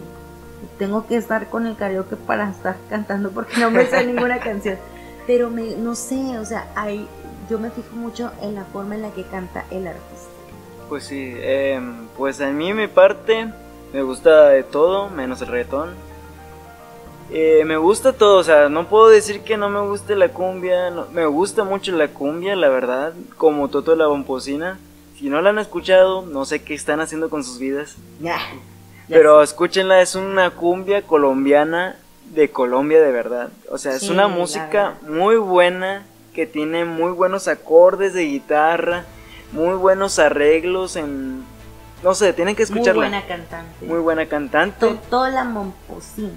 Tengo 0.78 1.06
que 1.06 1.16
estar 1.16 1.48
con 1.48 1.66
el 1.66 1.76
karaoke 1.76 2.16
para 2.16 2.50
estar 2.50 2.76
cantando 2.90 3.30
porque 3.30 3.58
no 3.60 3.70
me 3.70 3.86
sé 3.86 4.06
ninguna 4.06 4.38
canción. 4.40 4.76
Pero 5.26 5.50
me, 5.50 5.76
no 5.76 5.94
sé, 5.94 6.38
o 6.38 6.44
sea, 6.44 6.68
hay, 6.74 7.06
yo 7.50 7.58
me 7.58 7.70
fijo 7.70 7.94
mucho 7.96 8.32
en 8.42 8.54
la 8.54 8.64
forma 8.64 8.94
en 8.94 9.02
la 9.02 9.10
que 9.10 9.24
canta 9.24 9.64
el 9.70 9.86
artista. 9.86 10.28
Pues 10.88 11.04
sí, 11.04 11.34
eh, 11.36 11.80
pues 12.16 12.40
a 12.40 12.50
mí 12.50 12.72
mi 12.72 12.86
parte 12.86 13.52
me 13.92 14.02
gusta 14.02 14.48
de 14.48 14.62
todo, 14.62 15.10
menos 15.10 15.40
el 15.42 15.48
reggaetón. 15.48 15.90
Eh, 17.30 17.62
me 17.66 17.76
gusta 17.76 18.14
todo, 18.14 18.38
o 18.38 18.44
sea, 18.44 18.68
no 18.68 18.88
puedo 18.88 19.08
decir 19.08 19.42
que 19.42 19.56
no 19.58 19.68
me 19.68 19.80
guste 19.80 20.16
la 20.16 20.30
cumbia, 20.30 20.90
no, 20.90 21.06
me 21.12 21.26
gusta 21.26 21.62
mucho 21.62 21.92
la 21.92 22.08
cumbia, 22.08 22.56
la 22.56 22.68
verdad, 22.70 23.12
como 23.36 23.68
Toto 23.68 23.94
la 23.96 24.06
Bomposina. 24.06 24.78
Si 25.18 25.28
no 25.28 25.42
la 25.42 25.50
han 25.50 25.58
escuchado, 25.58 26.22
no 26.22 26.44
sé 26.44 26.62
qué 26.62 26.74
están 26.74 27.00
haciendo 27.00 27.28
con 27.28 27.44
sus 27.44 27.58
vidas. 27.58 27.96
Pero 29.08 29.42
escúchenla, 29.42 30.00
es 30.00 30.14
una 30.14 30.50
cumbia 30.50 31.02
colombiana 31.02 31.96
de 32.34 32.50
Colombia 32.50 33.00
de 33.00 33.10
verdad. 33.10 33.48
O 33.70 33.78
sea, 33.78 33.94
es 33.94 34.08
una 34.08 34.22
la 34.22 34.28
música 34.28 34.94
muy 35.08 35.36
buena, 35.36 36.04
que 36.34 36.46
tiene 36.46 36.84
muy 36.84 37.10
buenos 37.12 37.48
acordes 37.48 38.14
de 38.14 38.24
guitarra, 38.26 39.04
muy 39.52 39.74
buenos 39.74 40.18
arreglos 40.18 40.96
en... 40.96 41.42
No 42.04 42.14
sé, 42.14 42.32
tienen 42.32 42.54
que 42.54 42.64
Muy 42.66 42.72
escucharla. 42.78 43.02
buena 43.02 43.26
cantante. 43.26 43.84
Muy 43.84 43.98
buena 43.98 44.26
cantante. 44.26 44.86
Totola 44.86 45.42
Momposina. 45.42 46.28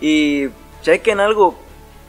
Y 0.00 0.48
chequen 0.82 1.20
algo, 1.20 1.58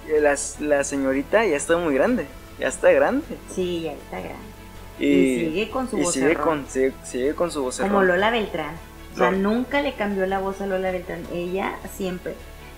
eh, 0.07 0.21
la, 0.21 0.35
la 0.59 0.83
señorita 0.83 1.45
ya 1.45 1.57
está 1.57 1.77
muy 1.77 1.93
grande, 1.93 2.25
ya 2.59 2.67
está 2.67 2.91
grande. 2.91 3.23
Sí, 3.53 3.81
ya 3.81 3.93
está 3.93 4.19
grande. 4.19 4.51
Y, 4.99 5.05
Y 5.05 5.45
sigue 5.45 5.69
con 5.69 5.89
su 5.89 5.97
y 5.97 6.05
sigue 6.05 6.35
con, 6.35 6.67
sigue, 6.69 6.93
sigue 7.03 7.33
con 7.33 7.51
su 7.51 7.63
voz 7.63 7.79
Como 7.79 8.03
Lola 8.03 8.31
Beltrán. 8.31 8.75
O 9.13 9.17
sea, 9.17 9.31
nunca 9.31 9.81
le 9.81 9.93
cambió 9.93 10.25
la 10.25 10.39
voz 10.39 10.61
a 10.61 10.67
Lola 10.67 10.91
Beltrán. 10.91 11.23
Ella 11.33 11.75
siempre. 11.97 12.33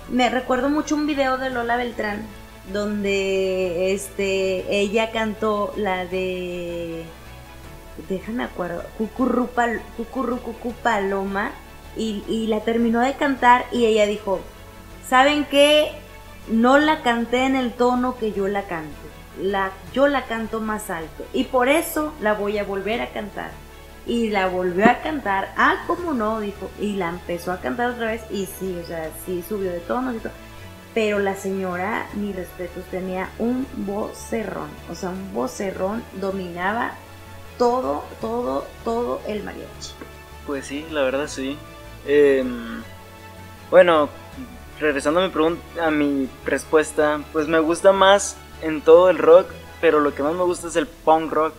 Me 0.10 0.30
recuerdo 0.30 0.70
mucho 0.70 0.96
un 0.96 1.06
video 1.06 1.38
de 1.38 1.50
Lola 1.50 1.78
Beltrán 1.78 2.26
donde 2.72 3.94
este 3.94 4.80
ella 4.80 5.12
cantó 5.12 5.74
la 5.76 6.06
de 6.06 7.04
déjame 8.10 8.44
acuerdo, 8.44 8.84
Cucurrupa, 8.98 9.68
Cucurrucucu 9.98 10.74
Paloma, 10.74 11.52
y, 11.96 12.24
y 12.28 12.48
la 12.48 12.62
terminó 12.62 13.02
de 13.02 13.14
cantar 13.14 13.66
y 13.72 13.86
ella 13.86 14.08
dijo, 14.08 14.40
¿saben 15.08 15.46
qué? 15.46 15.92
No 16.48 16.78
la 16.78 17.02
canté 17.02 17.46
en 17.46 17.56
el 17.56 17.74
tono 17.74 18.18
que 18.18 18.32
yo 18.34 18.48
la 18.48 18.64
canto. 18.64 18.96
La, 19.42 19.72
yo 19.94 20.08
la 20.08 20.26
canto 20.26 20.62
más 20.62 20.90
alto 20.90 21.26
y 21.34 21.46
por 21.46 21.68
eso 21.68 22.14
la 22.22 22.34
voy 22.34 22.58
a 22.58 22.64
volver 22.64 23.02
a 23.02 23.10
cantar. 23.12 23.52
Y 24.06 24.30
la 24.30 24.48
volvió 24.48 24.86
a 24.86 25.00
cantar, 25.00 25.54
ah, 25.56 25.84
cómo 25.88 26.14
no, 26.14 26.42
dijo, 26.42 26.70
y 26.78 26.98
la 26.98 27.10
empezó 27.10 27.54
a 27.54 27.62
cantar 27.62 27.92
otra 27.92 28.08
vez 28.08 28.22
y 28.30 28.48
sí, 28.48 28.78
o 28.84 28.86
sea, 28.86 29.10
sí 29.26 29.44
subió 29.48 29.72
de 29.72 29.80
tono. 29.80 30.14
Pero 30.94 31.20
la 31.20 31.36
señora, 31.36 32.06
mi 32.14 32.34
respeto, 32.34 32.82
tenía 32.92 33.30
un 33.40 33.66
vocerrón, 33.78 34.70
o 34.92 34.96
sea, 34.96 35.10
un 35.10 35.34
vocerrón 35.34 36.04
dominaba 36.20 36.92
todo, 37.58 38.04
todo, 38.20 38.68
todo 38.84 39.22
el 39.28 39.44
mariachi. 39.44 39.94
Pues 40.46 40.68
sí, 40.68 40.86
la 40.92 41.04
verdad 41.04 41.28
sí. 41.28 41.58
Em, 42.06 42.84
bueno, 43.72 44.10
regresando 44.80 45.20
a 45.20 45.24
mi 45.24 45.30
pregunta, 45.30 45.62
a 45.86 45.92
mi 45.92 46.30
respuesta, 46.46 47.22
pues 47.32 47.48
me 47.48 47.60
gusta 47.60 47.92
más 47.92 48.38
en 48.62 48.82
todo 48.82 49.10
el 49.10 49.18
rock, 49.18 49.48
pero 49.82 50.00
lo 50.00 50.14
que 50.14 50.24
más 50.24 50.34
me 50.34 50.44
gusta 50.44 50.68
es 50.68 50.76
el 50.76 50.88
punk 50.88 51.32
rock. 51.32 51.54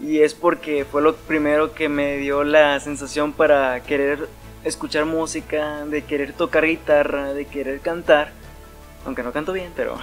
Y 0.00 0.20
es 0.20 0.34
porque 0.34 0.84
fue 0.84 1.02
lo 1.02 1.14
primero 1.14 1.74
que 1.74 1.88
me 1.88 2.16
dio 2.16 2.42
la 2.44 2.80
sensación 2.80 3.32
para 3.32 3.80
querer 3.82 4.28
escuchar 4.64 5.04
música, 5.04 5.84
de 5.84 6.04
querer 6.04 6.32
tocar 6.32 6.66
guitarra, 6.66 7.32
de 7.32 7.44
querer 7.44 7.80
cantar. 7.80 8.32
Aunque 9.04 9.22
no 9.22 9.32
canto 9.32 9.52
bien, 9.52 9.72
pero 9.76 9.98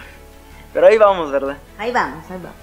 pero 0.73 0.87
ahí 0.87 0.97
vamos, 0.97 1.31
¿verdad? 1.31 1.57
Ahí 1.77 1.91
vamos, 1.91 2.23
ahí 2.29 2.37
vamos. 2.37 2.57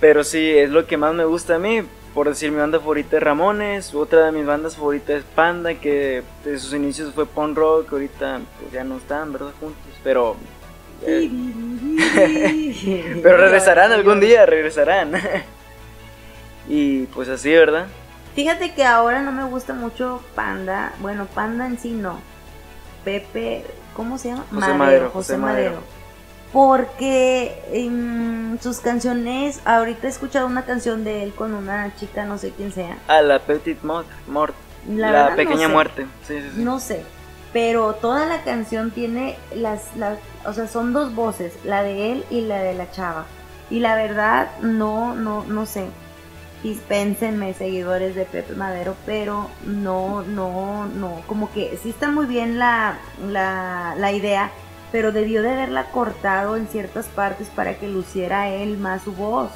Pero 0.00 0.24
sí, 0.24 0.50
es 0.50 0.70
lo 0.70 0.86
que 0.86 0.96
más 0.96 1.14
me 1.14 1.24
gusta 1.24 1.56
a 1.56 1.58
mí. 1.58 1.82
Por 2.14 2.28
decir, 2.28 2.50
mi 2.52 2.58
banda 2.58 2.78
favorita 2.78 3.16
es 3.16 3.22
Ramones, 3.22 3.94
otra 3.94 4.26
de 4.26 4.32
mis 4.32 4.44
bandas 4.44 4.76
favoritas 4.76 5.16
es 5.16 5.24
Panda, 5.24 5.74
que 5.74 6.22
de 6.44 6.58
sus 6.58 6.74
inicios 6.74 7.14
fue 7.14 7.24
punk 7.24 7.56
rock, 7.56 7.90
ahorita 7.92 8.40
pues 8.60 8.72
ya 8.72 8.84
no 8.84 8.98
están, 8.98 9.32
¿verdad? 9.32 9.52
Juntos, 9.58 9.94
pero... 10.04 10.36
eh, 11.06 11.30
pero 13.22 13.36
regresarán 13.38 13.92
algún 13.92 14.20
día, 14.20 14.44
regresarán. 14.44 15.12
y 16.68 17.06
pues 17.06 17.30
así, 17.30 17.50
¿verdad? 17.50 17.86
Fíjate 18.34 18.74
que 18.74 18.84
ahora 18.84 19.22
no 19.22 19.32
me 19.32 19.44
gusta 19.44 19.72
mucho 19.72 20.22
Panda. 20.34 20.92
Bueno, 21.00 21.26
Panda 21.34 21.66
en 21.66 21.78
sí 21.78 21.92
no. 21.92 22.20
Pepe, 23.04 23.64
¿cómo 23.94 24.18
se 24.18 24.28
llama? 24.28 24.44
José 24.52 24.74
Madero, 24.74 25.10
José 25.10 25.36
Madero. 25.38 26.01
Porque 26.52 27.62
en 27.72 28.58
sus 28.62 28.80
canciones, 28.80 29.60
ahorita 29.64 30.06
he 30.06 30.10
escuchado 30.10 30.46
una 30.46 30.64
canción 30.64 31.02
de 31.02 31.22
él 31.22 31.34
con 31.34 31.54
una 31.54 31.94
chica, 31.96 32.24
no 32.26 32.36
sé 32.38 32.52
quién 32.56 32.72
sea. 32.72 32.98
Ah, 33.08 33.22
la 33.22 33.38
Petite 33.38 33.80
Mort, 33.86 34.06
Mort 34.26 34.54
La 34.86 35.10
la, 35.10 35.12
verdad 35.12 35.30
no 35.30 35.36
pequeña 35.36 35.66
sé. 35.68 35.72
muerte. 35.72 36.06
Sí, 36.26 36.40
sí, 36.42 36.50
sí. 36.56 36.62
No 36.62 36.78
sé. 36.78 37.06
Pero 37.54 37.94
toda 37.94 38.26
la 38.26 38.42
canción 38.42 38.90
tiene 38.90 39.38
las, 39.54 39.94
las, 39.96 40.18
o 40.46 40.52
sea, 40.52 40.68
son 40.68 40.92
dos 40.92 41.14
voces, 41.14 41.52
la 41.64 41.82
de 41.82 42.12
él 42.12 42.24
y 42.30 42.42
la 42.42 42.62
de 42.62 42.74
la 42.74 42.90
chava. 42.90 43.26
Y 43.70 43.80
la 43.80 43.94
verdad, 43.94 44.50
no, 44.60 45.14
no, 45.14 45.44
no 45.44 45.64
sé. 45.66 45.86
Dispénsenme, 46.62 47.54
seguidores 47.54 48.14
de 48.14 48.24
Pepe 48.24 48.54
Madero, 48.54 48.94
pero 49.04 49.48
no, 49.66 50.22
no, 50.22 50.86
no. 50.86 51.22
Como 51.26 51.50
que 51.52 51.78
sí 51.82 51.90
está 51.90 52.10
muy 52.10 52.26
bien 52.26 52.58
la, 52.58 52.98
la, 53.26 53.94
la 53.98 54.12
idea, 54.12 54.50
pero 54.92 55.10
debió 55.10 55.42
de 55.42 55.50
haberla 55.50 55.90
cortado 55.90 56.56
en 56.56 56.68
ciertas 56.68 57.06
partes 57.06 57.48
para 57.48 57.78
que 57.78 57.88
luciera 57.88 58.50
él 58.50 58.76
más 58.76 59.02
su 59.02 59.12
voz. 59.12 59.50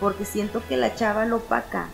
Porque 0.00 0.24
siento 0.24 0.60
que 0.68 0.76
la 0.76 0.96
chava 0.96 1.24
lo 1.24 1.36
opaca. 1.36 1.88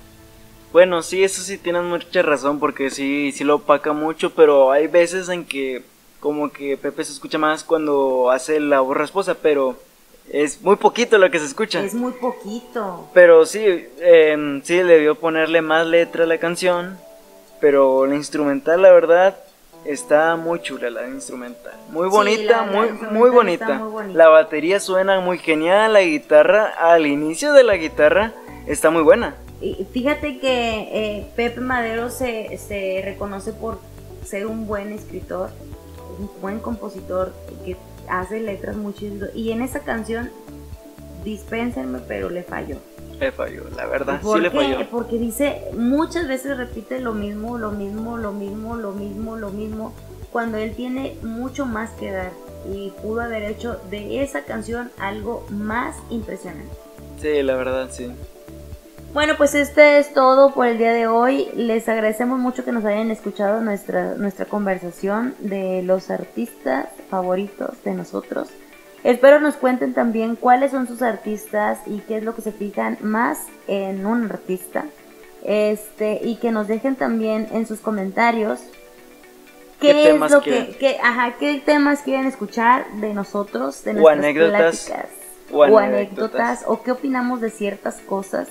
Bueno, 0.72 1.02
sí, 1.02 1.22
eso 1.22 1.42
sí 1.42 1.58
tienes 1.58 1.82
mucha 1.82 2.22
razón 2.22 2.58
porque 2.58 2.90
sí, 2.90 3.30
sí 3.32 3.44
lo 3.44 3.56
opaca 3.56 3.92
mucho, 3.92 4.30
pero 4.30 4.72
hay 4.72 4.86
veces 4.86 5.28
en 5.28 5.44
que 5.44 5.82
como 6.18 6.50
que 6.50 6.76
Pepe 6.76 7.04
se 7.04 7.12
escucha 7.12 7.38
más 7.38 7.62
cuando 7.62 8.30
hace 8.30 8.58
la 8.58 8.80
voz 8.80 8.96
rasposa, 8.96 9.34
pero 9.34 9.76
es 10.30 10.60
muy 10.62 10.76
poquito 10.76 11.18
lo 11.18 11.30
que 11.30 11.38
se 11.38 11.46
escucha. 11.46 11.82
Es 11.82 11.94
muy 11.94 12.12
poquito. 12.12 13.08
Pero 13.14 13.46
sí, 13.46 13.86
em, 14.00 14.62
sí, 14.62 14.82
le 14.82 14.94
debió 14.94 15.14
ponerle 15.14 15.62
más 15.62 15.86
letra 15.86 16.24
a 16.24 16.26
la 16.26 16.38
canción, 16.38 16.98
pero 17.60 18.06
la 18.06 18.14
instrumental, 18.14 18.82
la 18.82 18.90
verdad, 18.92 19.38
está 19.88 20.36
muy 20.36 20.60
chula 20.60 20.90
la 20.90 21.08
instrumental. 21.08 21.72
Muy 21.90 22.08
bonita, 22.08 22.66
la 22.66 22.72
muy, 22.72 22.88
instrumental 22.88 23.12
muy 23.12 23.28
está 23.28 23.36
bonita. 23.36 23.78
muy 23.78 23.90
bonita. 23.90 24.18
La 24.18 24.28
batería 24.28 24.80
suena 24.80 25.20
muy 25.20 25.38
genial, 25.38 25.94
la 25.94 26.02
guitarra, 26.02 26.66
al 26.66 27.06
inicio 27.06 27.52
de 27.54 27.64
la 27.64 27.76
guitarra, 27.76 28.32
está 28.66 28.90
muy 28.90 29.02
buena. 29.02 29.34
Y 29.60 29.86
Fíjate 29.90 30.38
que 30.38 30.88
eh, 30.92 31.26
Pepe 31.34 31.60
Madero 31.60 32.10
se, 32.10 32.58
se 32.58 33.02
reconoce 33.04 33.52
por 33.52 33.80
ser 34.24 34.46
un 34.46 34.66
buen 34.66 34.92
escritor, 34.92 35.50
un 36.18 36.30
buen 36.40 36.60
compositor 36.60 37.32
que 37.64 37.76
hace 38.08 38.40
letras 38.40 38.76
muy 38.76 38.92
chidas. 38.92 39.30
Y 39.34 39.52
en 39.52 39.62
esa 39.62 39.80
canción, 39.80 40.30
dispénsenme, 41.24 42.00
pero 42.06 42.28
le 42.28 42.42
falló. 42.42 42.76
Le 43.20 43.32
falló, 43.32 43.64
la 43.76 43.86
verdad, 43.86 44.20
¿Por 44.20 44.38
sí 44.38 44.42
le 44.42 44.50
falló. 44.50 44.88
Porque 44.90 45.18
dice, 45.18 45.62
muchas 45.76 46.28
veces 46.28 46.56
repite 46.56 47.00
lo 47.00 47.14
mismo, 47.14 47.58
lo 47.58 47.72
mismo, 47.72 48.16
lo 48.16 48.32
mismo, 48.32 48.76
lo 48.76 48.92
mismo, 48.92 49.36
lo 49.36 49.50
mismo, 49.50 49.92
cuando 50.30 50.56
él 50.58 50.74
tiene 50.74 51.16
mucho 51.22 51.66
más 51.66 51.90
que 51.92 52.12
dar. 52.12 52.30
Y 52.72 52.90
pudo 53.02 53.22
haber 53.22 53.44
hecho 53.44 53.80
de 53.90 54.22
esa 54.22 54.42
canción 54.42 54.90
algo 54.98 55.46
más 55.50 55.96
impresionante. 56.10 56.72
Sí, 57.20 57.42
la 57.42 57.56
verdad, 57.56 57.88
sí. 57.90 58.12
Bueno, 59.14 59.34
pues 59.36 59.54
este 59.54 59.98
es 59.98 60.12
todo 60.12 60.52
por 60.52 60.66
el 60.66 60.78
día 60.78 60.92
de 60.92 61.06
hoy. 61.06 61.48
Les 61.56 61.88
agradecemos 61.88 62.38
mucho 62.38 62.64
que 62.64 62.72
nos 62.72 62.84
hayan 62.84 63.10
escuchado 63.10 63.60
nuestra, 63.62 64.14
nuestra 64.14 64.44
conversación 64.44 65.34
de 65.40 65.82
los 65.82 66.10
artistas 66.10 66.88
favoritos 67.08 67.82
de 67.84 67.94
nosotros. 67.94 68.48
Espero 69.04 69.40
nos 69.40 69.54
cuenten 69.56 69.94
también 69.94 70.36
cuáles 70.36 70.72
son 70.72 70.86
sus 70.88 71.02
artistas 71.02 71.78
y 71.86 71.98
qué 72.00 72.18
es 72.18 72.24
lo 72.24 72.34
que 72.34 72.42
se 72.42 72.52
fijan 72.52 72.98
más 73.00 73.38
en 73.68 74.04
un 74.06 74.24
artista. 74.30 74.84
Este, 75.44 76.20
y 76.22 76.36
que 76.36 76.50
nos 76.50 76.66
dejen 76.66 76.96
también 76.96 77.48
en 77.52 77.66
sus 77.66 77.78
comentarios 77.78 78.58
qué, 79.80 79.92
¿Qué 79.92 80.10
es 80.10 80.30
lo 80.32 80.42
quieren? 80.42 80.66
que, 80.66 80.76
qué- 80.78 80.98
ajá, 81.00 81.34
qué 81.38 81.62
temas 81.64 82.00
quieren 82.02 82.26
escuchar 82.26 82.84
de 83.00 83.14
nosotros, 83.14 83.84
de 83.84 83.92
O 83.92 83.94
nuestras 83.94 84.18
anécdotas. 84.18 84.86
pláticas 84.86 85.10
O 85.52 85.58
o 85.58 85.62
anécdotas. 85.78 85.84
anécdotas 85.88 86.64
o 86.66 86.82
qué 86.82 86.90
opinamos 86.90 87.40
de 87.40 87.50
ciertas 87.50 88.00
cosas. 88.00 88.48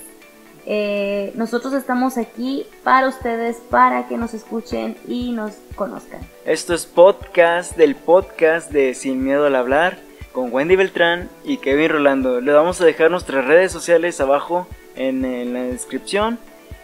Eh, 0.66 1.32
nosotros 1.36 1.74
estamos 1.74 2.18
aquí 2.18 2.66
para 2.84 3.08
ustedes, 3.10 3.58
para 3.70 4.08
que 4.08 4.18
nos 4.18 4.34
escuchen 4.34 4.96
y 5.08 5.32
nos 5.32 5.54
conozcan. 5.76 6.22
Esto 6.46 6.74
es 6.74 6.86
podcast 6.86 7.76
del 7.78 7.96
podcast 7.96 8.72
de 8.72 8.94
Sin 8.94 9.24
Miedo 9.24 9.46
al 9.46 9.56
Hablar 9.56 9.98
con 10.38 10.54
Wendy 10.54 10.76
Beltrán 10.76 11.32
y 11.44 11.58
Kevin 11.58 11.90
Rolando. 11.90 12.42
Le 12.42 12.54
vamos 12.54 12.80
a 12.80 12.86
dejar 12.86 13.10
nuestras 13.10 13.44
redes 13.46 13.72
sociales 13.72 14.22
abajo 14.22 14.68
en, 14.96 15.26
en 15.26 15.52
la 15.52 15.64
descripción 15.64 16.38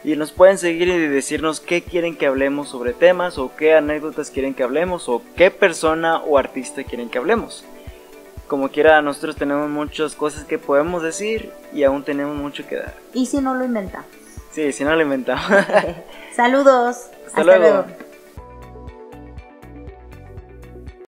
y 0.03 0.15
nos 0.15 0.31
pueden 0.31 0.57
seguir 0.57 0.87
y 0.87 1.07
decirnos 1.07 1.59
qué 1.59 1.83
quieren 1.83 2.17
que 2.17 2.25
hablemos 2.25 2.69
sobre 2.69 2.93
temas 2.93 3.37
o 3.37 3.55
qué 3.55 3.75
anécdotas 3.75 4.31
quieren 4.31 4.55
que 4.55 4.63
hablemos 4.63 5.07
o 5.07 5.21
qué 5.35 5.51
persona 5.51 6.17
o 6.17 6.39
artista 6.39 6.83
quieren 6.83 7.11
que 7.11 7.19
hablemos. 7.19 7.63
Como 8.47 8.69
quiera, 8.69 8.99
nosotros 9.03 9.35
tenemos 9.35 9.69
muchas 9.69 10.15
cosas 10.15 10.45
que 10.45 10.57
podemos 10.57 11.03
decir 11.03 11.51
y 11.71 11.83
aún 11.83 12.01
tenemos 12.03 12.35
mucho 12.35 12.67
que 12.67 12.77
dar. 12.77 12.95
Y 13.13 13.27
si 13.27 13.39
no 13.39 13.53
lo 13.53 13.65
inventamos. 13.65 14.07
Sí, 14.49 14.71
si 14.71 14.83
no 14.83 14.95
lo 14.95 15.03
inventamos. 15.03 15.45
Saludos. 16.35 17.11
Hasta 17.27 17.43
luego. 17.43 17.85